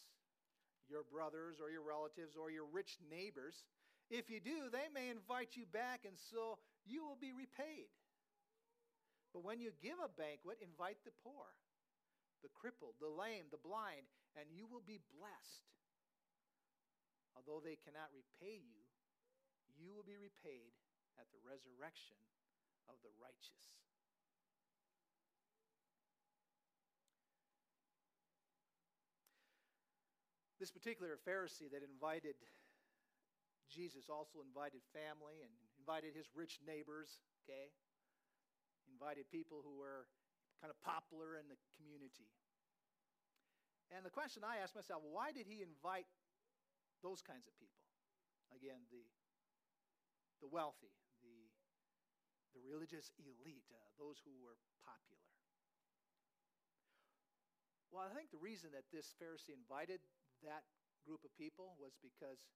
your 0.91 1.07
brothers, 1.07 1.63
or 1.63 1.71
your 1.71 1.83
relatives, 1.83 2.35
or 2.35 2.51
your 2.51 2.67
rich 2.67 2.99
neighbors. 3.07 3.63
If 4.11 4.27
you 4.27 4.43
do, 4.43 4.67
they 4.67 4.91
may 4.91 5.07
invite 5.07 5.55
you 5.55 5.63
back, 5.63 6.03
and 6.03 6.19
so 6.19 6.59
you 6.83 7.07
will 7.07 7.15
be 7.15 7.31
repaid. 7.31 7.87
But 9.31 9.47
when 9.47 9.63
you 9.63 9.71
give 9.79 9.95
a 10.03 10.11
banquet, 10.11 10.59
invite 10.59 10.99
the 11.07 11.15
poor, 11.23 11.47
the 12.43 12.51
crippled, 12.51 12.99
the 12.99 13.07
lame, 13.07 13.47
the 13.47 13.63
blind, 13.63 14.03
and 14.35 14.51
you 14.51 14.67
will 14.67 14.83
be 14.83 14.99
blessed. 15.15 15.71
Although 17.39 17.63
they 17.63 17.79
cannot 17.79 18.11
repay 18.11 18.59
you, 18.59 18.83
you 19.79 19.95
will 19.95 20.03
be 20.03 20.19
repaid 20.19 20.75
at 21.15 21.31
the 21.31 21.39
resurrection 21.47 22.19
of 22.91 22.99
the 22.99 23.13
righteous. 23.15 23.71
This 30.61 30.69
particular 30.69 31.17
Pharisee 31.25 31.73
that 31.73 31.81
invited 31.81 32.37
Jesus 33.65 34.13
also 34.13 34.45
invited 34.45 34.85
family 34.93 35.41
and 35.41 35.49
invited 35.81 36.13
his 36.13 36.29
rich 36.37 36.61
neighbors, 36.61 37.17
okay? 37.41 37.73
Invited 38.85 39.25
people 39.33 39.65
who 39.65 39.73
were 39.73 40.05
kind 40.61 40.69
of 40.69 40.77
popular 40.85 41.33
in 41.41 41.49
the 41.49 41.57
community. 41.73 42.29
And 43.89 44.05
the 44.05 44.13
question 44.13 44.45
I 44.45 44.61
asked 44.61 44.77
myself, 44.77 45.01
why 45.01 45.33
did 45.33 45.49
he 45.49 45.65
invite 45.65 46.05
those 47.01 47.25
kinds 47.25 47.49
of 47.49 47.57
people? 47.57 47.81
Again, 48.53 48.85
the, 48.93 49.01
the 50.45 50.49
wealthy, 50.51 50.93
the 51.25 51.49
the 52.51 52.59
religious 52.67 53.15
elite, 53.15 53.63
uh, 53.71 53.79
those 53.95 54.19
who 54.27 54.35
were 54.43 54.59
popular. 54.83 55.23
Well, 57.91 58.03
I 58.03 58.11
think 58.11 58.31
the 58.31 58.43
reason 58.43 58.71
that 58.75 58.87
this 58.91 59.15
Pharisee 59.15 59.55
invited 59.55 60.03
that 60.43 60.63
group 61.05 61.23
of 61.25 61.33
people 61.37 61.77
was 61.77 61.97
because 62.01 62.49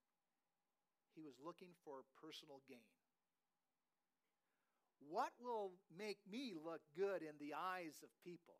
he 1.14 1.24
was 1.24 1.38
looking 1.40 1.74
for 1.84 2.04
personal 2.20 2.62
gain. 2.68 2.86
What 5.00 5.32
will 5.38 5.78
make 5.94 6.20
me 6.26 6.56
look 6.56 6.82
good 6.98 7.22
in 7.22 7.38
the 7.38 7.54
eyes 7.54 8.02
of 8.02 8.10
people? 8.26 8.58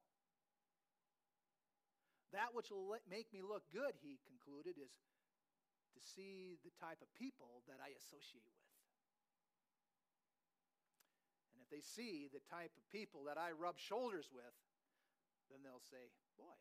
That 2.34 2.54
which 2.54 2.70
will 2.70 2.96
make 3.10 3.32
me 3.32 3.42
look 3.42 3.64
good, 3.72 3.96
he 4.04 4.20
concluded, 4.28 4.76
is 4.78 4.94
to 5.96 6.02
see 6.04 6.60
the 6.62 6.74
type 6.76 7.00
of 7.00 7.10
people 7.16 7.64
that 7.72 7.80
I 7.80 7.96
associate 7.96 8.44
with 8.44 8.66
And 11.56 11.64
if 11.64 11.72
they 11.72 11.80
see 11.80 12.28
the 12.28 12.44
type 12.52 12.76
of 12.76 12.84
people 12.92 13.24
that 13.32 13.40
I 13.40 13.56
rub 13.56 13.80
shoulders 13.80 14.28
with, 14.36 14.52
then 15.48 15.64
they'll 15.64 15.88
say, 15.88 16.12
Boy, 16.36 16.60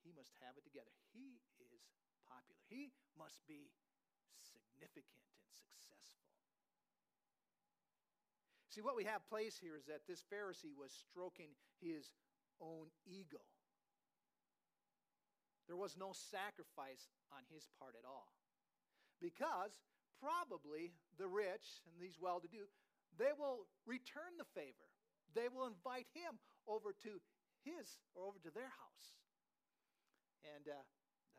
he 0.00 0.16
must 0.16 0.32
have 0.40 0.56
it 0.56 0.64
together. 0.64 0.88
He 1.12 1.44
popular. 2.30 2.62
He 2.70 2.94
must 3.18 3.42
be 3.50 3.74
significant 4.38 5.18
and 5.34 5.50
successful. 5.58 6.30
See, 8.70 8.80
what 8.80 8.94
we 8.94 9.02
have 9.04 9.26
place 9.26 9.58
here 9.58 9.74
is 9.74 9.90
that 9.90 10.06
this 10.06 10.22
Pharisee 10.30 10.72
was 10.72 10.94
stroking 10.94 11.58
his 11.82 12.14
own 12.62 12.94
ego. 13.02 13.42
There 15.66 15.78
was 15.78 15.98
no 15.98 16.14
sacrifice 16.14 17.10
on 17.34 17.42
his 17.50 17.66
part 17.78 17.98
at 17.98 18.06
all. 18.06 18.30
Because 19.18 19.74
probably 20.22 20.94
the 21.18 21.26
rich 21.26 21.82
and 21.90 21.98
these 21.98 22.16
well 22.20 22.40
to 22.40 22.48
do 22.48 22.70
they 23.18 23.34
will 23.34 23.66
return 23.86 24.38
the 24.38 24.46
favor. 24.54 24.86
They 25.34 25.50
will 25.50 25.66
invite 25.66 26.06
him 26.14 26.38
over 26.66 26.94
to 27.04 27.18
his 27.66 27.98
or 28.14 28.26
over 28.26 28.38
to 28.42 28.52
their 28.54 28.70
house. 28.70 29.06
And 30.56 30.70
uh, 30.70 30.86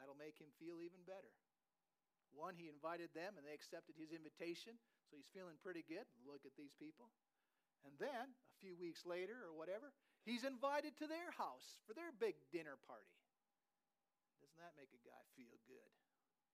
that'll 0.02 0.18
make 0.18 0.42
him 0.42 0.50
feel 0.58 0.82
even 0.82 1.06
better. 1.06 1.30
One, 2.34 2.58
he 2.58 2.74
invited 2.74 3.14
them 3.14 3.38
and 3.38 3.46
they 3.46 3.54
accepted 3.54 3.94
his 3.94 4.10
invitation, 4.10 4.82
so 5.06 5.14
he's 5.14 5.30
feeling 5.30 5.62
pretty 5.62 5.86
good. 5.86 6.10
Look 6.26 6.42
at 6.50 6.58
these 6.58 6.74
people. 6.74 7.14
And 7.86 7.94
then, 8.02 8.34
a 8.34 8.58
few 8.58 8.74
weeks 8.74 9.06
later 9.06 9.38
or 9.46 9.54
whatever, 9.54 9.94
he's 10.26 10.42
invited 10.42 10.98
to 10.98 11.06
their 11.06 11.30
house 11.38 11.78
for 11.86 11.94
their 11.94 12.10
big 12.10 12.34
dinner 12.50 12.82
party. 12.90 13.14
Doesn't 14.42 14.58
that 14.58 14.74
make 14.74 14.90
a 14.90 15.06
guy 15.06 15.22
feel 15.38 15.54
good 15.70 15.94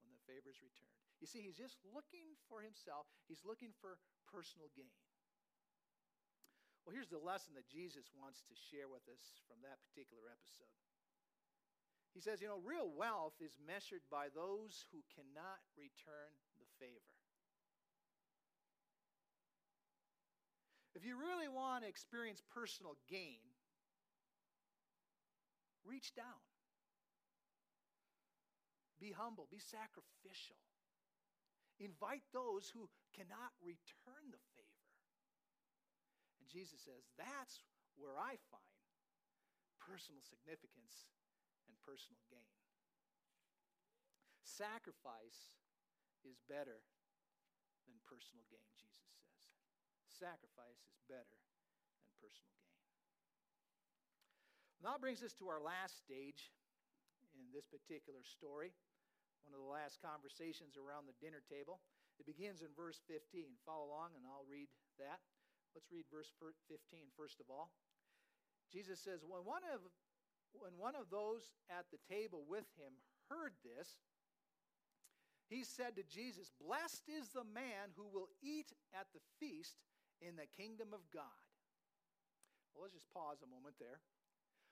when 0.04 0.12
the 0.12 0.24
favor's 0.28 0.60
returned? 0.60 1.00
You 1.24 1.28
see, 1.28 1.40
he's 1.40 1.60
just 1.60 1.80
looking 1.88 2.36
for 2.52 2.60
himself, 2.60 3.08
he's 3.32 3.48
looking 3.48 3.72
for 3.80 3.96
personal 4.28 4.68
gain. 4.76 4.92
Well, 6.84 6.96
here's 6.96 7.12
the 7.12 7.20
lesson 7.20 7.52
that 7.60 7.68
Jesus 7.68 8.08
wants 8.16 8.48
to 8.48 8.56
share 8.56 8.88
with 8.88 9.04
us 9.12 9.20
from 9.52 9.60
that 9.68 9.84
particular 9.84 10.32
episode. 10.32 10.72
He 12.14 12.22
says, 12.22 12.42
you 12.42 12.48
know, 12.48 12.62
real 12.66 12.90
wealth 12.90 13.38
is 13.40 13.58
measured 13.62 14.02
by 14.10 14.28
those 14.34 14.86
who 14.92 15.06
cannot 15.14 15.62
return 15.78 16.34
the 16.58 16.66
favor. 16.80 17.14
If 20.98 21.06
you 21.06 21.14
really 21.14 21.48
want 21.48 21.84
to 21.84 21.90
experience 21.90 22.42
personal 22.50 22.98
gain, 23.06 23.38
reach 25.86 26.16
down. 26.18 26.42
Be 28.98 29.14
humble, 29.14 29.46
be 29.54 29.62
sacrificial. 29.62 30.58
Invite 31.78 32.26
those 32.34 32.66
who 32.74 32.90
cannot 33.14 33.54
return 33.62 34.26
the 34.34 34.42
favor. 34.58 34.82
And 36.42 36.50
Jesus 36.50 36.82
says, 36.82 37.06
that's 37.14 37.62
where 38.02 38.18
I 38.18 38.42
find 38.50 38.82
personal 39.86 40.26
significance 40.26 41.06
personal 41.88 42.20
gain. 42.28 42.52
Sacrifice 44.44 45.56
is 46.28 46.44
better 46.52 46.84
than 47.88 47.96
personal 48.04 48.44
gain, 48.52 48.68
Jesus 48.76 49.08
says. 49.16 49.40
Sacrifice 50.12 50.84
is 50.92 51.00
better 51.08 51.40
than 52.04 52.12
personal 52.20 52.52
gain. 52.60 52.68
That 54.84 55.00
brings 55.00 55.24
us 55.24 55.32
to 55.40 55.48
our 55.48 55.64
last 55.64 56.04
stage 56.04 56.52
in 57.40 57.48
this 57.56 57.70
particular 57.70 58.28
story, 58.28 58.76
one 59.48 59.56
of 59.56 59.64
the 59.64 59.72
last 59.72 60.04
conversations 60.04 60.76
around 60.76 61.08
the 61.08 61.16
dinner 61.24 61.40
table. 61.48 61.80
It 62.20 62.28
begins 62.28 62.66
in 62.66 62.74
verse 62.74 63.00
15. 63.08 63.56
Follow 63.64 63.88
along, 63.88 64.18
and 64.18 64.26
I'll 64.26 64.48
read 64.50 64.68
that. 65.00 65.22
Let's 65.78 65.94
read 65.94 66.10
verse 66.10 66.34
15 66.42 67.14
first 67.14 67.38
of 67.38 67.48
all. 67.48 67.70
Jesus 68.74 69.00
says, 69.00 69.22
When 69.24 69.46
one 69.46 69.64
of, 69.70 69.86
when 70.54 70.72
one 70.78 70.96
of 70.96 71.10
those 71.10 71.54
at 71.70 71.86
the 71.92 72.00
table 72.08 72.44
with 72.48 72.68
him 72.78 72.94
heard 73.30 73.54
this, 73.64 73.98
he 75.50 75.64
said 75.64 75.96
to 75.96 76.04
Jesus, 76.04 76.52
Blessed 76.60 77.08
is 77.08 77.30
the 77.30 77.48
man 77.48 77.96
who 77.96 78.08
will 78.12 78.28
eat 78.44 78.72
at 78.94 79.08
the 79.14 79.24
feast 79.40 79.76
in 80.22 80.36
the 80.36 80.48
kingdom 80.56 80.92
of 80.92 81.00
God. 81.14 81.40
Well, 82.74 82.84
let's 82.84 82.94
just 82.94 83.10
pause 83.14 83.40
a 83.44 83.50
moment 83.50 83.76
there. 83.80 84.00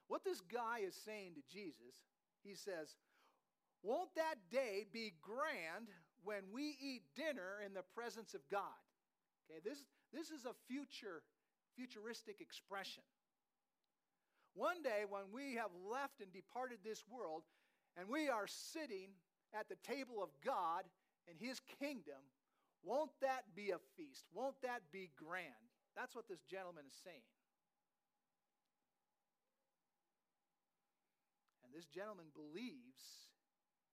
What 0.08 0.24
this 0.24 0.42
guy 0.42 0.86
is 0.86 0.94
saying 0.94 1.34
to 1.36 1.44
Jesus, 1.48 1.96
he 2.44 2.54
says, 2.54 2.96
Won't 3.82 4.14
that 4.16 4.36
day 4.52 4.86
be 4.92 5.14
grand 5.22 5.90
when 6.24 6.44
we 6.54 6.76
eat 6.80 7.04
dinner 7.16 7.64
in 7.66 7.74
the 7.74 7.88
presence 7.96 8.34
of 8.34 8.42
God? 8.52 8.78
Okay, 9.50 9.62
this, 9.64 9.86
this 10.14 10.30
is 10.30 10.46
a 10.46 10.54
future, 10.68 11.24
futuristic 11.76 12.42
expression. 12.42 13.04
One 14.56 14.80
day, 14.82 15.04
when 15.04 15.36
we 15.36 15.60
have 15.60 15.76
left 15.84 16.24
and 16.24 16.32
departed 16.32 16.80
this 16.80 17.04
world, 17.12 17.44
and 18.00 18.08
we 18.08 18.32
are 18.32 18.48
sitting 18.48 19.12
at 19.52 19.68
the 19.68 19.76
table 19.84 20.24
of 20.24 20.32
God 20.40 20.88
and 21.28 21.36
His 21.36 21.60
kingdom, 21.80 22.24
won't 22.80 23.12
that 23.20 23.44
be 23.52 23.76
a 23.76 23.84
feast? 24.00 24.24
Won't 24.32 24.56
that 24.64 24.80
be 24.96 25.12
grand? 25.20 25.68
That's 25.92 26.16
what 26.16 26.32
this 26.32 26.40
gentleman 26.48 26.88
is 26.88 26.96
saying. 27.04 27.28
And 31.68 31.76
this 31.76 31.92
gentleman 31.92 32.32
believes 32.32 33.28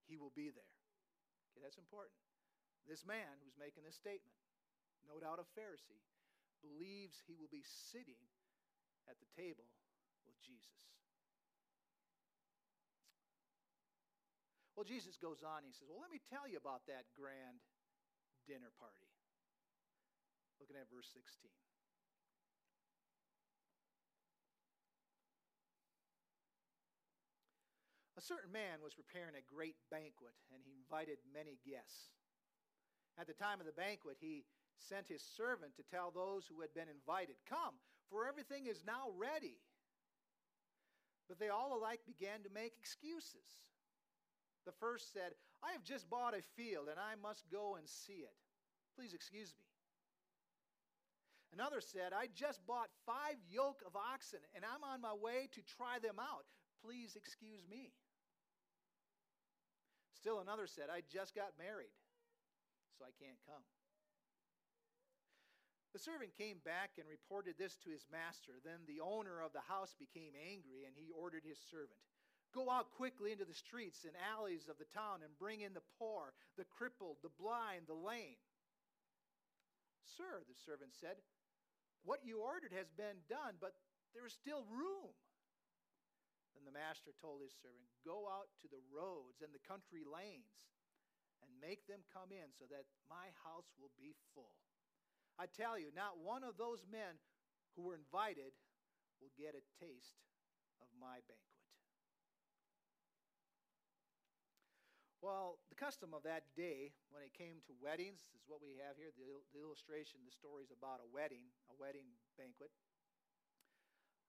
he 0.07 0.15
will 0.15 0.35
be 0.35 0.55
there. 0.55 0.75
Okay, 1.51 1.63
that's 1.63 1.79
important. 1.79 2.15
This 2.87 3.03
man 3.03 3.35
who's 3.43 3.59
making 3.59 3.83
this 3.83 3.99
statement, 3.99 4.39
no 5.11 5.19
doubt 5.19 5.43
a 5.43 5.47
Pharisee, 5.59 6.07
believes 6.63 7.19
he 7.27 7.35
will 7.35 7.51
be 7.51 7.67
sitting 7.67 8.23
at 9.11 9.19
the 9.19 9.27
table 9.35 9.67
Jesus. 10.43 10.83
Well, 14.75 14.85
Jesus 14.85 15.15
goes 15.15 15.47
on, 15.47 15.63
he 15.63 15.71
says, 15.71 15.87
Well, 15.87 16.03
let 16.03 16.11
me 16.11 16.19
tell 16.27 16.51
you 16.51 16.59
about 16.59 16.83
that 16.91 17.07
grand 17.15 17.63
dinner 18.51 18.75
party. 18.83 19.07
Looking 20.59 20.75
at 20.75 20.91
verse 20.91 21.07
16. 21.15 21.51
A 28.19 28.23
certain 28.23 28.55
man 28.55 28.79
was 28.79 28.95
preparing 28.95 29.35
a 29.35 29.51
great 29.51 29.75
banquet, 29.91 30.39
and 30.55 30.63
he 30.63 30.79
invited 30.79 31.19
many 31.35 31.59
guests. 31.67 32.15
At 33.19 33.27
the 33.27 33.35
time 33.35 33.59
of 33.59 33.67
the 33.67 33.75
banquet, 33.75 34.19
he 34.23 34.47
sent 34.79 35.11
his 35.11 35.23
servant 35.23 35.75
to 35.75 35.91
tell 35.91 36.15
those 36.15 36.47
who 36.47 36.63
had 36.63 36.71
been 36.71 36.87
invited, 36.87 37.35
Come, 37.51 37.75
for 38.11 38.27
everything 38.27 38.67
is 38.67 38.87
now 38.87 39.11
ready. 39.19 39.59
But 41.33 41.41
they 41.41 41.49
all 41.49 41.73
alike 41.73 42.05
began 42.05 42.45
to 42.45 42.53
make 42.53 42.77
excuses. 42.77 43.65
The 44.69 44.77
first 44.77 45.15
said, 45.17 45.33
I 45.65 45.73
have 45.73 45.83
just 45.83 46.11
bought 46.11 46.37
a 46.37 46.45
field 46.61 46.93
and 46.93 47.01
I 47.01 47.17
must 47.17 47.49
go 47.49 47.77
and 47.81 47.89
see 47.89 48.21
it. 48.21 48.37
Please 48.95 49.15
excuse 49.17 49.55
me. 49.57 49.65
Another 51.57 51.81
said, 51.81 52.13
I 52.13 52.29
just 52.37 52.61
bought 52.69 52.93
five 53.09 53.41
yoke 53.49 53.81
of 53.87 53.97
oxen 53.97 54.45
and 54.55 54.61
I'm 54.61 54.85
on 54.85 55.01
my 55.01 55.17
way 55.17 55.49
to 55.57 55.63
try 55.65 55.97
them 56.05 56.21
out. 56.21 56.45
Please 56.85 57.17
excuse 57.17 57.65
me. 57.65 57.97
Still 60.13 60.41
another 60.41 60.67
said, 60.67 60.93
I 60.93 61.01
just 61.09 61.35
got 61.35 61.57
married, 61.57 61.97
so 62.99 63.09
I 63.09 63.13
can't 63.17 63.41
come. 63.49 63.65
The 65.93 66.01
servant 66.01 66.33
came 66.33 66.57
back 66.65 66.97
and 66.97 67.05
reported 67.05 67.61
this 67.61 67.77
to 67.85 67.93
his 67.93 68.09
master. 68.09 68.57
Then 68.65 68.89
the 68.89 69.05
owner 69.05 69.45
of 69.45 69.53
the 69.53 69.69
house 69.69 69.93
became 69.93 70.33
angry, 70.33 70.89
and 70.89 70.97
he 70.97 71.13
ordered 71.13 71.45
his 71.45 71.61
servant 71.61 72.01
Go 72.53 72.69
out 72.69 72.93
quickly 72.93 73.33
into 73.33 73.49
the 73.49 73.57
streets 73.57 74.05
and 74.05 74.13
alleys 74.21 74.69
of 74.69 74.77
the 74.77 74.89
town 74.93 75.25
and 75.25 75.33
bring 75.41 75.65
in 75.65 75.73
the 75.73 75.89
poor, 75.97 76.37
the 76.61 76.69
crippled, 76.69 77.17
the 77.25 77.33
blind, 77.33 77.89
the 77.89 77.97
lame. 77.97 78.37
Sir, 80.05 80.45
the 80.45 80.57
servant 80.61 80.93
said, 80.93 81.17
What 82.05 82.21
you 82.29 82.45
ordered 82.45 82.77
has 82.77 82.93
been 82.93 83.25
done, 83.25 83.57
but 83.57 83.73
there 84.13 84.29
is 84.29 84.37
still 84.37 84.69
room. 84.69 85.17
Then 86.53 86.69
the 86.69 86.77
master 86.77 87.17
told 87.17 87.41
his 87.41 87.57
servant, 87.57 87.89
Go 88.05 88.29
out 88.29 88.53
to 88.61 88.69
the 88.69 88.85
roads 88.93 89.41
and 89.41 89.57
the 89.57 89.65
country 89.65 90.05
lanes 90.05 90.53
and 91.41 91.49
make 91.57 91.89
them 91.89 92.05
come 92.13 92.37
in 92.37 92.53
so 92.53 92.69
that 92.69 92.85
my 93.09 93.33
house 93.49 93.73
will 93.81 93.97
be 93.97 94.13
full. 94.37 94.53
I 95.39 95.47
tell 95.49 95.79
you, 95.79 95.89
not 95.97 96.21
one 96.21 96.45
of 96.45 96.57
those 96.57 96.85
men 96.91 97.19
who 97.75 97.83
were 97.83 97.97
invited 97.97 98.53
will 99.21 99.33
get 99.39 99.57
a 99.57 99.65
taste 99.81 100.21
of 100.83 100.89
my 101.01 101.23
banquet. 101.25 101.53
Well, 105.23 105.63
the 105.71 105.79
custom 105.79 106.11
of 106.19 106.27
that 106.27 106.51
day, 106.59 106.91
when 107.15 107.23
it 107.23 107.31
came 107.31 107.63
to 107.71 107.73
weddings, 107.79 108.27
is 108.35 108.43
what 108.51 108.59
we 108.59 108.75
have 108.83 108.99
here. 108.99 109.15
The, 109.15 109.23
the 109.55 109.63
illustration, 109.63 110.19
the 110.27 110.35
story 110.35 110.67
is 110.67 110.75
about 110.75 110.99
a 110.99 111.07
wedding, 111.07 111.47
a 111.71 111.79
wedding 111.79 112.11
banquet. 112.35 112.75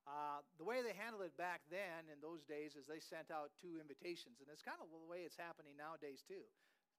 Uh, 0.06 0.46
the 0.62 0.68
way 0.68 0.86
they 0.86 0.94
handled 0.94 1.26
it 1.26 1.34
back 1.34 1.66
then 1.74 2.06
in 2.14 2.22
those 2.22 2.46
days 2.46 2.78
is 2.78 2.86
they 2.86 3.02
sent 3.02 3.34
out 3.34 3.56
two 3.58 3.82
invitations, 3.82 4.38
and 4.38 4.54
it's 4.54 4.62
kind 4.62 4.78
of 4.78 4.92
the 4.94 5.10
way 5.10 5.26
it's 5.26 5.40
happening 5.40 5.74
nowadays 5.74 6.22
too. 6.22 6.46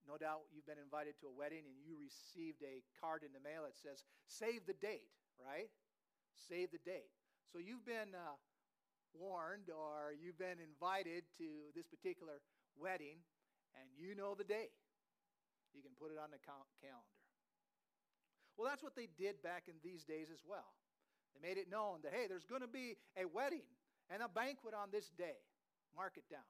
No 0.04 0.20
doubt 0.20 0.44
you've 0.52 0.68
been 0.68 0.80
invited 0.80 1.16
to 1.24 1.32
a 1.32 1.34
wedding 1.34 1.64
and 1.64 1.76
you 1.80 1.96
received 1.96 2.60
a 2.60 2.84
card 3.00 3.24
in 3.24 3.32
the 3.32 3.40
mail 3.40 3.64
that 3.64 3.72
says, 3.72 4.04
save 4.28 4.68
the 4.68 4.76
date, 4.76 5.08
right? 5.40 5.72
Save 6.36 6.76
the 6.76 6.82
date. 6.84 7.08
So 7.48 7.56
you've 7.56 7.88
been 7.88 8.12
uh, 8.12 8.36
warned 9.16 9.72
or 9.72 10.12
you've 10.12 10.36
been 10.36 10.60
invited 10.60 11.24
to 11.40 11.72
this 11.72 11.88
particular 11.88 12.44
wedding 12.76 13.24
and 13.80 13.88
you 13.96 14.12
know 14.12 14.36
the 14.36 14.44
day. 14.44 14.68
You 15.72 15.80
can 15.80 15.96
put 15.96 16.12
it 16.12 16.20
on 16.20 16.30
the 16.30 16.40
cal- 16.44 16.68
calendar. 16.84 17.18
Well, 18.54 18.68
that's 18.68 18.84
what 18.84 18.94
they 18.94 19.08
did 19.18 19.42
back 19.42 19.66
in 19.66 19.74
these 19.82 20.04
days 20.04 20.28
as 20.30 20.44
well. 20.46 20.76
They 21.34 21.42
made 21.42 21.58
it 21.58 21.66
known 21.66 22.04
that, 22.04 22.12
hey, 22.14 22.26
there's 22.28 22.46
going 22.46 22.62
to 22.62 22.70
be 22.70 22.94
a 23.18 23.26
wedding 23.26 23.66
and 24.12 24.22
a 24.22 24.28
banquet 24.28 24.74
on 24.74 24.92
this 24.92 25.10
day. 25.10 25.42
Mark 25.96 26.14
it 26.16 26.28
down. 26.30 26.46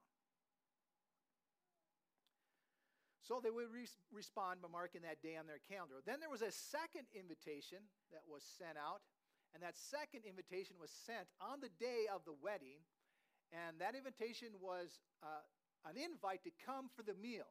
So 3.25 3.41
they 3.41 3.49
would 3.49 3.73
re- 3.73 3.89
respond 4.13 4.61
by 4.61 4.69
marking 4.69 5.01
that 5.01 5.25
day 5.25 5.33
on 5.33 5.49
their 5.49 5.61
calendar. 5.65 5.97
Then 6.05 6.21
there 6.21 6.29
was 6.29 6.45
a 6.45 6.53
second 6.53 7.09
invitation 7.17 7.81
that 8.13 8.21
was 8.29 8.45
sent 8.45 8.77
out, 8.77 9.01
and 9.57 9.65
that 9.65 9.73
second 9.73 10.29
invitation 10.29 10.77
was 10.77 10.93
sent 10.93 11.25
on 11.41 11.57
the 11.57 11.73
day 11.81 12.05
of 12.05 12.21
the 12.29 12.37
wedding, 12.37 12.85
and 13.49 13.81
that 13.81 13.97
invitation 13.97 14.53
was 14.61 15.01
uh, 15.25 15.41
an 15.89 15.97
invite 15.97 16.45
to 16.45 16.53
come 16.61 16.85
for 16.93 17.01
the 17.01 17.17
meal. 17.17 17.49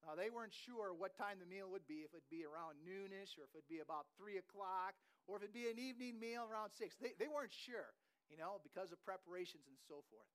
Now, 0.00 0.16
they 0.16 0.32
weren't 0.32 0.54
sure 0.54 0.96
what 0.96 1.18
time 1.18 1.36
the 1.36 1.50
meal 1.50 1.68
would 1.68 1.84
be, 1.84 2.06
if 2.06 2.16
it'd 2.16 2.32
be 2.32 2.48
around 2.48 2.80
noonish, 2.88 3.36
or 3.36 3.44
if 3.44 3.52
it'd 3.52 3.68
be 3.68 3.84
about 3.84 4.08
3 4.16 4.40
o'clock, 4.40 4.96
or 5.28 5.36
if 5.36 5.44
it'd 5.44 5.52
be 5.52 5.68
an 5.68 5.82
evening 5.82 6.16
meal 6.16 6.46
around 6.46 6.72
6. 6.72 6.96
They, 7.02 7.12
they 7.18 7.28
weren't 7.28 7.52
sure, 7.52 7.92
you 8.30 8.38
know, 8.38 8.62
because 8.62 8.94
of 8.94 9.02
preparations 9.02 9.66
and 9.66 9.76
so 9.82 10.06
forth. 10.08 10.30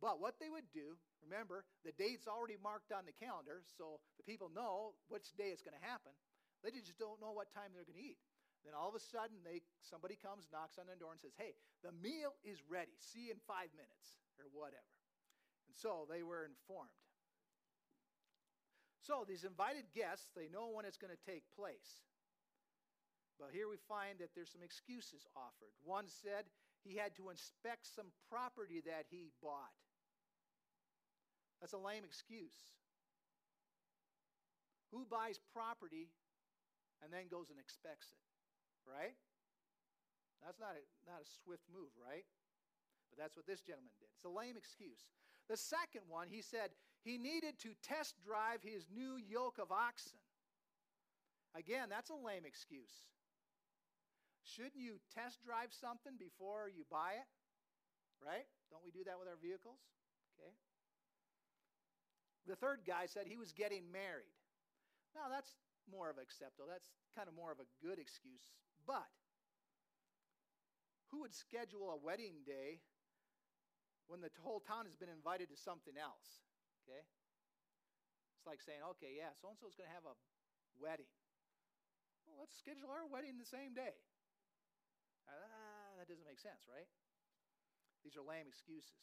But 0.00 0.16
what 0.16 0.40
they 0.40 0.48
would 0.48 0.68
do, 0.72 0.96
remember, 1.20 1.68
the 1.84 1.92
date's 1.92 2.24
already 2.24 2.56
marked 2.56 2.88
on 2.88 3.04
the 3.04 3.12
calendar, 3.12 3.60
so 3.76 4.00
the 4.16 4.24
people 4.24 4.48
know 4.48 4.96
which 5.12 5.36
day 5.36 5.52
it's 5.52 5.60
going 5.60 5.76
to 5.76 5.84
happen. 5.84 6.16
They 6.64 6.72
just 6.72 6.96
don't 6.96 7.20
know 7.20 7.36
what 7.36 7.52
time 7.52 7.76
they're 7.76 7.84
going 7.84 8.00
to 8.00 8.08
eat. 8.16 8.20
Then 8.64 8.76
all 8.76 8.88
of 8.88 8.96
a 8.96 9.00
sudden, 9.00 9.40
they, 9.44 9.64
somebody 9.80 10.16
comes, 10.16 10.48
knocks 10.52 10.76
on 10.76 10.84
their 10.88 10.96
door, 10.96 11.12
and 11.12 11.20
says, 11.20 11.36
Hey, 11.36 11.56
the 11.80 11.92
meal 12.04 12.36
is 12.44 12.60
ready. 12.68 12.92
See 13.00 13.28
you 13.28 13.36
in 13.36 13.40
five 13.48 13.72
minutes, 13.72 14.20
or 14.36 14.48
whatever. 14.52 14.92
And 15.68 15.76
so 15.76 16.04
they 16.08 16.20
were 16.20 16.44
informed. 16.44 16.92
So 19.00 19.24
these 19.24 19.48
invited 19.48 19.88
guests, 19.96 20.28
they 20.36 20.52
know 20.52 20.68
when 20.68 20.84
it's 20.84 21.00
going 21.00 21.12
to 21.12 21.24
take 21.24 21.48
place. 21.56 22.04
But 23.40 23.56
here 23.56 23.64
we 23.64 23.80
find 23.88 24.20
that 24.20 24.36
there's 24.36 24.52
some 24.52 24.60
excuses 24.60 25.24
offered. 25.32 25.72
One 25.80 26.04
said 26.04 26.44
he 26.84 27.00
had 27.00 27.16
to 27.16 27.32
inspect 27.32 27.88
some 27.88 28.12
property 28.28 28.84
that 28.84 29.08
he 29.08 29.32
bought. 29.40 29.72
That's 31.60 31.76
a 31.76 31.78
lame 31.78 32.04
excuse. 32.04 32.56
Who 34.92 35.06
buys 35.06 35.38
property 35.52 36.10
and 37.04 37.12
then 37.12 37.28
goes 37.30 37.52
and 37.52 37.60
expects 37.60 38.10
it? 38.10 38.24
Right? 38.88 39.14
That's 40.40 40.58
not 40.58 40.74
a, 40.74 40.82
not 41.04 41.20
a 41.20 41.28
swift 41.44 41.68
move, 41.68 41.92
right? 42.00 42.24
But 43.12 43.20
that's 43.20 43.36
what 43.36 43.46
this 43.46 43.60
gentleman 43.60 43.92
did. 44.00 44.08
It's 44.16 44.24
a 44.24 44.32
lame 44.32 44.56
excuse. 44.56 45.04
The 45.52 45.56
second 45.56 46.08
one, 46.08 46.28
he 46.32 46.40
said 46.40 46.72
he 47.04 47.18
needed 47.18 47.60
to 47.60 47.76
test 47.84 48.16
drive 48.24 48.64
his 48.64 48.88
new 48.88 49.20
yoke 49.20 49.58
of 49.60 49.70
oxen. 49.70 50.18
Again, 51.54 51.90
that's 51.90 52.10
a 52.10 52.16
lame 52.16 52.46
excuse. 52.46 53.10
Shouldn't 54.46 54.80
you 54.80 54.98
test 55.12 55.42
drive 55.44 55.74
something 55.74 56.16
before 56.16 56.70
you 56.70 56.86
buy 56.88 57.20
it? 57.20 57.28
Right? 58.22 58.46
Don't 58.70 58.84
we 58.84 58.90
do 58.90 59.04
that 59.04 59.18
with 59.18 59.28
our 59.28 59.38
vehicles? 59.40 59.80
Okay. 60.38 60.54
The 62.48 62.56
third 62.56 62.82
guy 62.86 63.06
said 63.06 63.26
he 63.26 63.36
was 63.36 63.52
getting 63.52 63.92
married. 63.92 64.32
Now, 65.14 65.28
that's 65.28 65.52
more 65.90 66.08
of 66.08 66.16
acceptable. 66.16 66.70
That's 66.70 66.88
kind 67.16 67.28
of 67.28 67.34
more 67.34 67.52
of 67.52 67.58
a 67.58 67.68
good 67.82 67.98
excuse. 67.98 68.52
But 68.86 69.10
who 71.10 71.26
would 71.26 71.34
schedule 71.34 71.90
a 71.90 71.98
wedding 71.98 72.46
day 72.46 72.80
when 74.06 74.22
the 74.22 74.30
whole 74.40 74.62
town 74.62 74.86
has 74.86 74.94
been 74.94 75.10
invited 75.10 75.50
to 75.50 75.58
something 75.58 75.98
else? 75.98 76.42
Okay? 76.86 77.02
It's 78.38 78.46
like 78.48 78.62
saying, 78.62 78.80
okay, 78.96 79.18
yeah, 79.18 79.36
so 79.36 79.52
and 79.52 79.58
so 79.58 79.68
is 79.68 79.76
going 79.76 79.90
to 79.90 79.96
have 79.98 80.08
a 80.08 80.16
wedding. 80.80 81.10
Well, 82.24 82.40
let's 82.40 82.56
schedule 82.56 82.88
our 82.88 83.04
wedding 83.04 83.36
the 83.36 83.44
same 83.44 83.76
day. 83.76 83.98
Ah, 85.28 85.92
that 85.98 86.08
doesn't 86.08 86.24
make 86.24 86.40
sense, 86.40 86.64
right? 86.70 86.88
These 88.00 88.16
are 88.16 88.24
lame 88.24 88.48
excuses. 88.48 88.96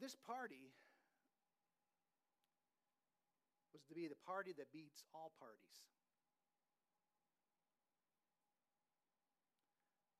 This 0.00 0.14
party 0.14 0.72
was 3.72 3.84
to 3.88 3.94
be 3.94 4.08
the 4.08 4.20
party 4.28 4.52
that 4.56 4.72
beats 4.72 5.04
all 5.14 5.32
parties. 5.40 5.78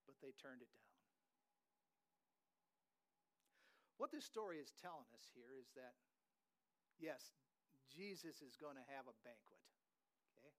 But 0.08 0.16
they 0.20 0.32
turned 0.40 0.62
it 0.64 0.72
down. 0.72 0.96
What 3.96 4.12
this 4.12 4.24
story 4.24 4.60
is 4.60 4.72
telling 4.80 5.08
us 5.16 5.24
here 5.32 5.56
is 5.56 5.68
that, 5.76 5.96
yes, 7.00 7.32
Jesus 7.88 8.44
is 8.44 8.56
going 8.60 8.76
to 8.76 8.86
have 8.92 9.08
a 9.08 9.16
banquet. 9.24 9.64
Okay? 10.36 10.52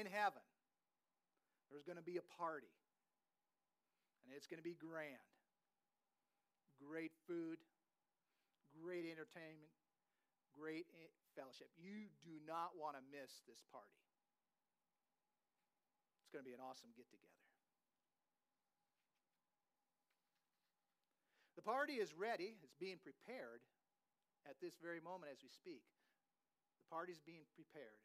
In 0.00 0.08
heaven, 0.08 0.44
there's 1.68 1.84
going 1.84 2.00
to 2.00 2.04
be 2.04 2.16
a 2.16 2.26
party. 2.40 2.72
And 4.24 4.32
it's 4.36 4.48
going 4.48 4.60
to 4.60 4.64
be 4.64 4.76
grand. 4.76 5.20
Great 6.80 7.12
food, 7.28 7.60
great 8.78 9.04
entertainment, 9.04 9.74
great 10.54 10.86
fellowship. 11.34 11.70
You 11.74 12.10
do 12.22 12.38
not 12.46 12.78
want 12.78 12.94
to 12.94 13.02
miss 13.10 13.42
this 13.50 13.62
party. 13.74 13.98
It's 16.22 16.30
going 16.30 16.42
to 16.42 16.48
be 16.48 16.54
an 16.54 16.62
awesome 16.62 16.94
get 16.94 17.10
together. 17.10 17.42
The 21.58 21.66
party 21.66 21.98
is 21.98 22.14
ready, 22.14 22.54
it's 22.62 22.78
being 22.78 23.02
prepared 23.02 23.66
at 24.46 24.62
this 24.62 24.78
very 24.78 25.02
moment 25.02 25.34
as 25.34 25.42
we 25.42 25.50
speak. 25.50 25.82
The 26.78 26.86
party's 26.86 27.18
being 27.18 27.44
prepared, 27.58 27.98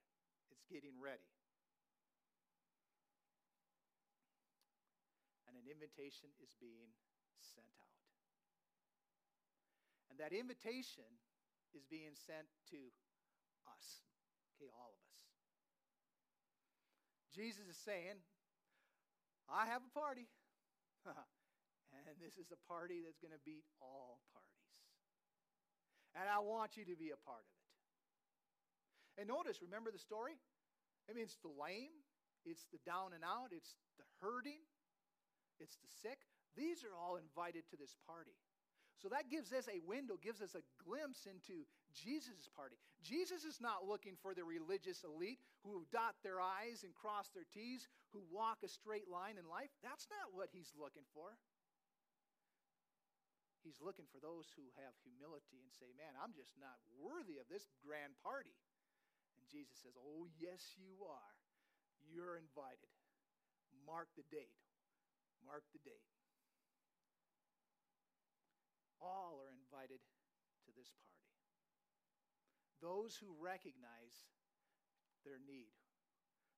it's 0.50 0.66
getting 0.66 0.98
ready. 0.98 1.30
And 5.46 5.54
an 5.54 5.70
invitation 5.70 6.34
is 6.42 6.58
being 6.58 6.90
sent 7.40 7.70
out. 7.78 7.94
And 10.14 10.22
that 10.22 10.30
invitation 10.30 11.10
is 11.74 11.82
being 11.90 12.14
sent 12.14 12.46
to 12.70 12.78
us. 13.66 14.06
Okay, 14.54 14.70
all 14.78 14.94
of 14.94 15.02
us. 15.02 15.18
Jesus 17.34 17.66
is 17.66 17.82
saying, 17.82 18.22
I 19.50 19.66
have 19.66 19.82
a 19.82 19.90
party. 19.90 20.30
and 21.10 22.14
this 22.22 22.38
is 22.38 22.54
a 22.54 22.62
party 22.70 23.02
that's 23.02 23.18
going 23.18 23.34
to 23.34 23.42
beat 23.42 23.66
all 23.82 24.22
parties. 24.30 24.70
And 26.14 26.30
I 26.30 26.38
want 26.46 26.78
you 26.78 26.86
to 26.86 26.94
be 26.94 27.10
a 27.10 27.18
part 27.26 27.42
of 27.42 27.58
it. 27.58 27.74
And 29.18 29.26
notice, 29.34 29.66
remember 29.66 29.90
the 29.90 29.98
story? 29.98 30.38
I 31.10 31.18
mean, 31.18 31.26
it's 31.26 31.42
the 31.42 31.50
lame, 31.58 32.06
it's 32.46 32.70
the 32.70 32.78
down 32.86 33.18
and 33.18 33.26
out, 33.26 33.50
it's 33.50 33.74
the 33.98 34.06
hurting, 34.22 34.62
it's 35.58 35.82
the 35.82 35.90
sick. 36.06 36.22
These 36.54 36.86
are 36.86 36.94
all 36.94 37.18
invited 37.18 37.66
to 37.74 37.76
this 37.82 37.98
party. 38.06 38.38
So 39.02 39.10
that 39.10 39.28
gives 39.28 39.52
us 39.52 39.68
a 39.68 39.84
window, 39.84 40.16
gives 40.22 40.40
us 40.40 40.56
a 40.56 40.64
glimpse 40.80 41.26
into 41.28 41.66
Jesus' 41.92 42.48
party. 42.56 42.80
Jesus 43.04 43.44
is 43.44 43.60
not 43.60 43.84
looking 43.84 44.16
for 44.16 44.32
the 44.32 44.48
religious 44.48 45.04
elite 45.04 45.44
who 45.66 45.84
dot 45.92 46.16
their 46.24 46.40
I's 46.40 46.88
and 46.88 46.96
cross 46.96 47.28
their 47.34 47.48
T's, 47.52 47.90
who 48.16 48.24
walk 48.32 48.64
a 48.64 48.70
straight 48.72 49.10
line 49.12 49.36
in 49.36 49.46
life. 49.50 49.74
That's 49.84 50.08
not 50.08 50.32
what 50.32 50.54
he's 50.54 50.72
looking 50.78 51.04
for. 51.12 51.36
He's 53.64 53.80
looking 53.80 54.08
for 54.12 54.20
those 54.20 54.52
who 54.60 54.68
have 54.84 54.92
humility 55.04 55.64
and 55.64 55.72
say, 55.72 55.88
Man, 55.96 56.16
I'm 56.20 56.36
just 56.36 56.52
not 56.60 56.76
worthy 57.00 57.40
of 57.40 57.48
this 57.48 57.72
grand 57.80 58.12
party. 58.20 58.56
And 59.40 59.48
Jesus 59.48 59.80
says, 59.80 59.96
Oh, 59.96 60.28
yes, 60.36 60.76
you 60.76 61.00
are. 61.08 61.36
You're 62.04 62.36
invited. 62.36 62.92
Mark 63.88 64.12
the 64.20 64.28
date. 64.28 64.60
Mark 65.48 65.64
the 65.72 65.80
date 65.84 66.08
all 69.04 69.44
are 69.44 69.52
invited 69.52 70.00
to 70.00 70.72
this 70.72 70.88
party. 70.96 71.28
Those 72.80 73.20
who 73.20 73.36
recognize 73.36 74.16
their 75.28 75.40
need, 75.44 75.76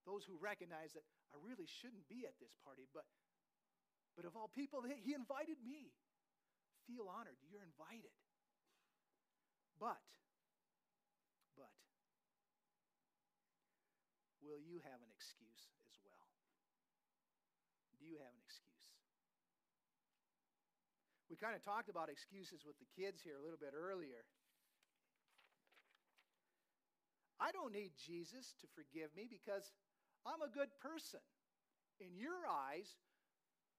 those 0.06 0.26
who 0.26 0.38
recognize 0.38 0.94
that 0.94 1.06
I 1.34 1.42
really 1.42 1.66
shouldn't 1.66 2.06
be 2.06 2.30
at 2.30 2.38
this 2.38 2.54
party, 2.62 2.86
but, 2.94 3.06
but 4.14 4.30
of 4.30 4.38
all 4.38 4.50
people, 4.54 4.86
he 4.86 5.18
invited 5.18 5.58
me. 5.66 5.94
Feel 6.86 7.10
honored. 7.10 7.42
You're 7.50 7.66
invited. 7.66 8.14
But, 9.82 10.06
but, 11.58 11.74
will 14.46 14.62
you 14.62 14.78
have 14.86 15.02
an 15.02 15.10
excuse 15.10 15.74
as 15.90 15.98
well? 16.06 16.30
Do 18.00 18.06
you 18.06 18.22
have 18.22 18.30
an 18.30 18.42
excuse? 18.46 18.66
We 21.28 21.35
kind 21.46 21.54
of 21.54 21.62
talked 21.62 21.94
about 21.94 22.10
excuses 22.10 22.66
with 22.66 22.74
the 22.82 22.90
kids 22.98 23.22
here 23.22 23.38
a 23.38 23.44
little 23.46 23.62
bit 23.62 23.78
earlier. 23.78 24.26
I 27.38 27.54
don't 27.54 27.70
need 27.70 27.94
Jesus 28.02 28.58
to 28.66 28.68
forgive 28.74 29.14
me 29.14 29.30
because 29.30 29.70
I'm 30.26 30.42
a 30.42 30.50
good 30.50 30.74
person. 30.82 31.22
In 32.02 32.18
your 32.18 32.50
eyes, 32.50 32.90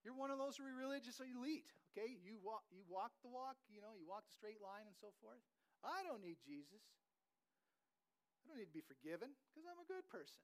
you're 0.07 0.15
one 0.15 0.31
of 0.31 0.39
those 0.39 0.63
religious 0.63 1.19
elite, 1.19 1.75
okay? 1.91 2.15
You 2.23 2.39
walk, 2.39 2.63
you 2.71 2.87
walk 2.87 3.19
the 3.27 3.33
walk, 3.35 3.59
you 3.67 3.83
know, 3.83 3.99
you 3.99 4.07
walk 4.07 4.31
the 4.31 4.37
straight 4.39 4.63
line 4.63 4.87
and 4.87 4.95
so 4.95 5.11
forth. 5.19 5.43
I 5.83 6.07
don't 6.07 6.23
need 6.23 6.39
Jesus. 6.47 6.87
I 8.47 8.55
don't 8.55 8.63
need 8.63 8.71
to 8.71 8.79
be 8.79 8.87
forgiven 8.87 9.35
because 9.51 9.67
I'm 9.67 9.83
a 9.83 9.91
good 9.91 10.07
person. 10.07 10.39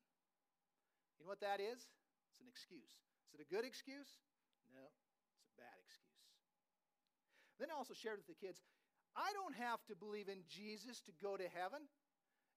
You 1.15 1.23
know 1.23 1.31
what 1.31 1.39
that 1.47 1.63
is? 1.63 1.87
It's 2.35 2.43
an 2.43 2.51
excuse. 2.51 2.99
Is 3.31 3.39
it 3.39 3.47
a 3.47 3.47
good 3.47 3.63
excuse? 3.63 4.11
No, 4.75 4.91
it's 5.39 5.47
a 5.47 5.63
bad 5.63 5.79
excuse. 5.79 6.02
Then 7.61 7.69
I 7.71 7.77
also 7.77 7.95
shared 7.95 8.19
with 8.19 8.31
the 8.31 8.39
kids 8.39 8.61
I 9.13 9.29
don't 9.37 9.57
have 9.61 9.85
to 9.93 9.95
believe 9.95 10.29
in 10.29 10.41
Jesus 10.49 11.01
to 11.05 11.13
go 11.21 11.37
to 11.37 11.45
heaven. 11.53 11.85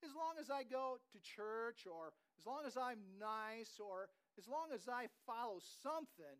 As 0.03 0.15
long 0.15 0.39
as 0.39 0.47
I 0.47 0.63
go 0.63 0.99
to 1.11 1.17
church, 1.19 1.83
or 1.87 2.15
as 2.39 2.45
long 2.47 2.63
as 2.67 2.75
I'm 2.79 2.99
nice, 3.19 3.79
or 3.79 4.07
as 4.39 4.47
long 4.47 4.71
as 4.71 4.87
I 4.87 5.07
follow 5.27 5.59
something, 5.83 6.39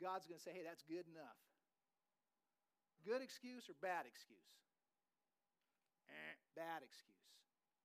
God's 0.00 0.26
going 0.28 0.40
to 0.40 0.44
say, 0.44 0.52
hey, 0.52 0.64
that's 0.64 0.84
good 0.84 1.08
enough. 1.08 1.40
Good 3.04 3.20
excuse 3.20 3.68
or 3.68 3.76
bad 3.80 4.08
excuse? 4.08 4.52
Eh, 6.08 6.34
bad 6.56 6.80
excuse. 6.80 7.28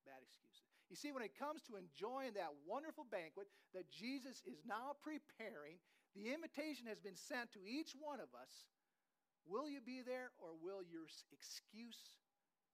Bad 0.07 0.23
excuse. 0.23 0.63
You 0.87 0.95
see, 0.95 1.11
when 1.11 1.21
it 1.21 1.37
comes 1.37 1.61
to 1.69 1.77
enjoying 1.77 2.33
that 2.39 2.55
wonderful 2.65 3.05
banquet 3.05 3.51
that 3.75 3.91
Jesus 3.91 4.41
is 4.47 4.63
now 4.65 4.97
preparing, 5.03 5.77
the 6.15 6.33
invitation 6.33 6.89
has 6.89 6.97
been 6.97 7.19
sent 7.19 7.53
to 7.53 7.61
each 7.67 7.93
one 7.99 8.17
of 8.17 8.31
us 8.33 8.65
Will 9.47 9.67
you 9.67 9.81
be 9.81 10.01
there 10.01 10.31
or 10.39 10.55
will 10.57 10.83
your 10.83 11.07
excuse 11.31 12.17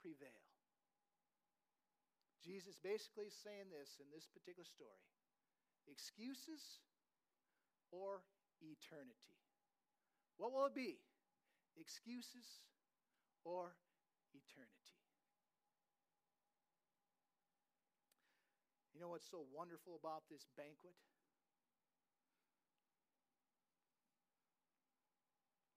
prevail? 0.01 0.45
Jesus 2.45 2.77
basically 2.77 3.25
is 3.25 3.37
saying 3.41 3.73
this 3.73 3.97
in 3.97 4.05
this 4.13 4.29
particular 4.29 4.69
story 4.69 5.01
excuses 5.89 6.81
or 7.91 8.21
eternity. 8.61 9.37
What 10.37 10.51
will 10.53 10.65
it 10.65 10.75
be? 10.75 10.97
Excuses 11.77 12.61
or 13.43 13.75
eternity? 14.33 14.95
You 18.93 19.01
know 19.01 19.09
what's 19.09 19.29
so 19.29 19.43
wonderful 19.51 19.99
about 19.99 20.23
this 20.31 20.47
banquet? 20.55 20.95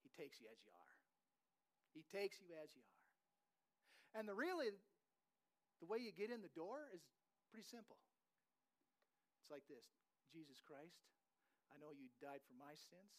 He 0.04 0.10
takes 0.14 0.38
you 0.40 0.46
as 0.52 0.58
you 0.62 0.70
are. 0.70 0.77
He 1.98 2.06
takes 2.14 2.38
you 2.38 2.54
as 2.54 2.70
you 2.78 2.86
are. 2.86 3.02
And 4.14 4.30
the 4.30 4.38
really, 4.38 4.70
the 5.82 5.90
way 5.90 5.98
you 5.98 6.14
get 6.14 6.30
in 6.30 6.46
the 6.46 6.54
door 6.54 6.86
is 6.94 7.02
pretty 7.50 7.66
simple. 7.66 7.98
It's 9.42 9.50
like 9.50 9.66
this 9.66 9.82
Jesus 10.30 10.62
Christ, 10.62 11.02
I 11.74 11.82
know 11.82 11.90
you 11.90 12.06
died 12.22 12.46
for 12.46 12.54
my 12.54 12.70
sins, 12.78 13.18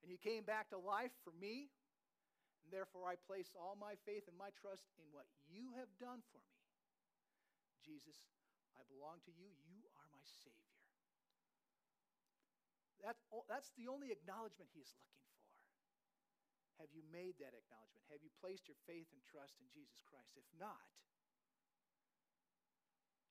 and 0.00 0.08
you 0.08 0.16
came 0.16 0.48
back 0.48 0.72
to 0.72 0.80
life 0.80 1.12
for 1.20 1.36
me. 1.36 1.68
And 2.64 2.70
therefore, 2.70 3.10
I 3.10 3.18
place 3.26 3.50
all 3.58 3.74
my 3.74 3.98
faith 4.06 4.30
and 4.30 4.38
my 4.38 4.54
trust 4.54 4.86
in 4.94 5.04
what 5.10 5.26
you 5.50 5.74
have 5.76 5.90
done 5.98 6.22
for 6.30 6.38
me. 6.38 6.56
Jesus, 7.82 8.14
I 8.78 8.86
belong 8.86 9.18
to 9.26 9.34
you. 9.34 9.50
You 9.66 9.82
are 9.98 10.08
my 10.14 10.22
Savior. 10.22 10.78
That, 13.02 13.18
that's 13.50 13.74
the 13.74 13.90
only 13.90 14.14
acknowledgement 14.14 14.70
he 14.70 14.78
is 14.78 14.94
looking 14.94 15.18
for. 15.26 15.41
Have 16.82 16.90
you 16.90 17.06
made 17.14 17.38
that 17.38 17.54
acknowledgement? 17.54 18.10
Have 18.10 18.26
you 18.26 18.34
placed 18.42 18.66
your 18.66 18.74
faith 18.90 19.06
and 19.14 19.22
trust 19.22 19.54
in 19.62 19.70
Jesus 19.70 20.02
Christ? 20.02 20.34
If 20.34 20.50
not, 20.58 20.90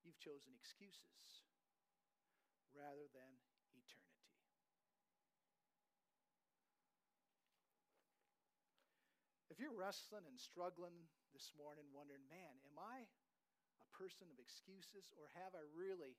you've 0.07 0.15
chosen 0.23 0.55
excuses 0.55 1.43
rather 2.71 3.11
than 3.11 3.31
eternity. 3.75 4.31
If 9.51 9.59
you're 9.59 9.75
wrestling 9.75 10.23
and 10.31 10.39
struggling 10.39 10.95
this 11.35 11.51
morning, 11.59 11.91
wondering, 11.91 12.23
man, 12.31 12.55
am 12.63 12.79
I 12.79 13.03
a 13.03 13.87
person 13.91 14.31
of 14.31 14.39
excuses 14.39 15.11
or 15.19 15.27
have 15.35 15.51
I 15.59 15.67
really 15.75 16.15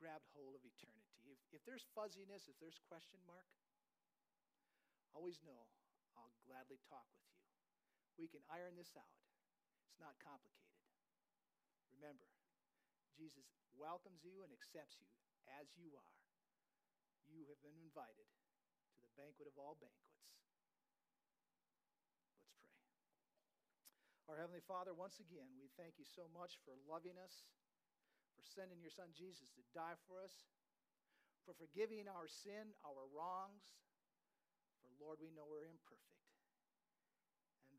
grabbed 0.00 0.32
hold 0.32 0.56
of 0.56 0.64
eternity? 0.64 1.28
If, 1.28 1.36
if 1.52 1.60
there's 1.68 1.84
fuzziness, 1.92 2.48
if 2.48 2.56
there's 2.56 2.80
question 2.88 3.20
mark, 3.28 3.44
always 5.12 5.44
know 5.44 5.68
I'll 6.20 6.36
gladly 6.44 6.76
talk 6.84 7.08
with 7.08 7.24
you. 7.24 7.40
We 8.20 8.28
can 8.28 8.44
iron 8.52 8.76
this 8.76 8.92
out. 8.92 9.16
It's 9.88 9.96
not 9.96 10.20
complicated. 10.20 10.76
Remember, 11.96 12.28
Jesus 13.16 13.48
welcomes 13.72 14.20
you 14.20 14.44
and 14.44 14.52
accepts 14.52 15.00
you 15.00 15.08
as 15.56 15.72
you 15.80 15.96
are. 15.96 16.16
You 17.24 17.48
have 17.48 17.60
been 17.64 17.76
invited 17.80 18.28
to 18.28 18.98
the 19.00 19.12
banquet 19.16 19.48
of 19.48 19.56
all 19.56 19.80
banquets. 19.80 20.20
Let's 20.20 20.36
pray. 20.36 20.60
Our 24.28 24.36
Heavenly 24.38 24.62
Father, 24.62 24.92
once 24.92 25.18
again, 25.18 25.50
we 25.56 25.72
thank 25.74 25.96
you 25.96 26.06
so 26.06 26.28
much 26.30 26.60
for 26.62 26.76
loving 26.86 27.18
us, 27.18 27.48
for 28.36 28.44
sending 28.44 28.78
your 28.78 28.92
Son 28.94 29.10
Jesus 29.16 29.50
to 29.58 29.62
die 29.72 29.98
for 30.06 30.22
us, 30.22 30.46
for 31.42 31.54
forgiving 31.56 32.06
our 32.06 32.28
sin, 32.28 32.76
our 32.84 33.08
wrongs. 33.10 33.74
For, 34.82 34.90
Lord, 35.02 35.18
we 35.18 35.34
know 35.34 35.46
we're 35.50 35.66
imperfect. 35.66 36.09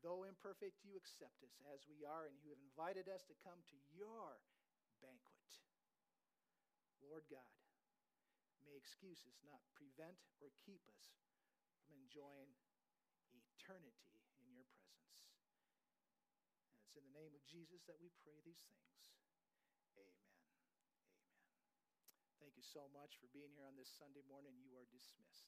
Though 0.02 0.26
imperfect, 0.26 0.82
you 0.82 0.98
accept 0.98 1.46
us 1.46 1.62
as 1.70 1.86
we 1.86 2.02
are, 2.02 2.26
and 2.26 2.34
you 2.42 2.50
have 2.50 2.58
invited 2.58 3.06
us 3.06 3.22
to 3.30 3.38
come 3.38 3.62
to 3.70 3.78
your 3.94 4.42
banquet. 4.98 5.46
Lord 6.98 7.22
God, 7.30 7.46
may 8.66 8.74
excuses 8.74 9.38
not 9.46 9.62
prevent 9.78 10.18
or 10.42 10.50
keep 10.66 10.82
us 10.90 11.06
from 11.86 11.94
enjoying 12.02 12.50
eternity 13.30 14.18
in 14.42 14.50
your 14.50 14.66
presence. 14.74 15.30
And 16.74 16.82
it's 16.82 16.98
in 16.98 17.06
the 17.06 17.14
name 17.14 17.34
of 17.38 17.46
Jesus 17.46 17.86
that 17.86 17.98
we 18.02 18.10
pray 18.26 18.42
these 18.42 18.66
things. 18.66 19.14
Amen. 19.94 20.26
Amen. 20.50 20.82
Thank 22.42 22.58
you 22.58 22.66
so 22.66 22.90
much 22.90 23.22
for 23.22 23.30
being 23.30 23.54
here 23.54 23.70
on 23.70 23.78
this 23.78 23.90
Sunday 23.90 24.26
morning. 24.26 24.58
You 24.66 24.74
are 24.78 24.88
dismissed. 24.90 25.46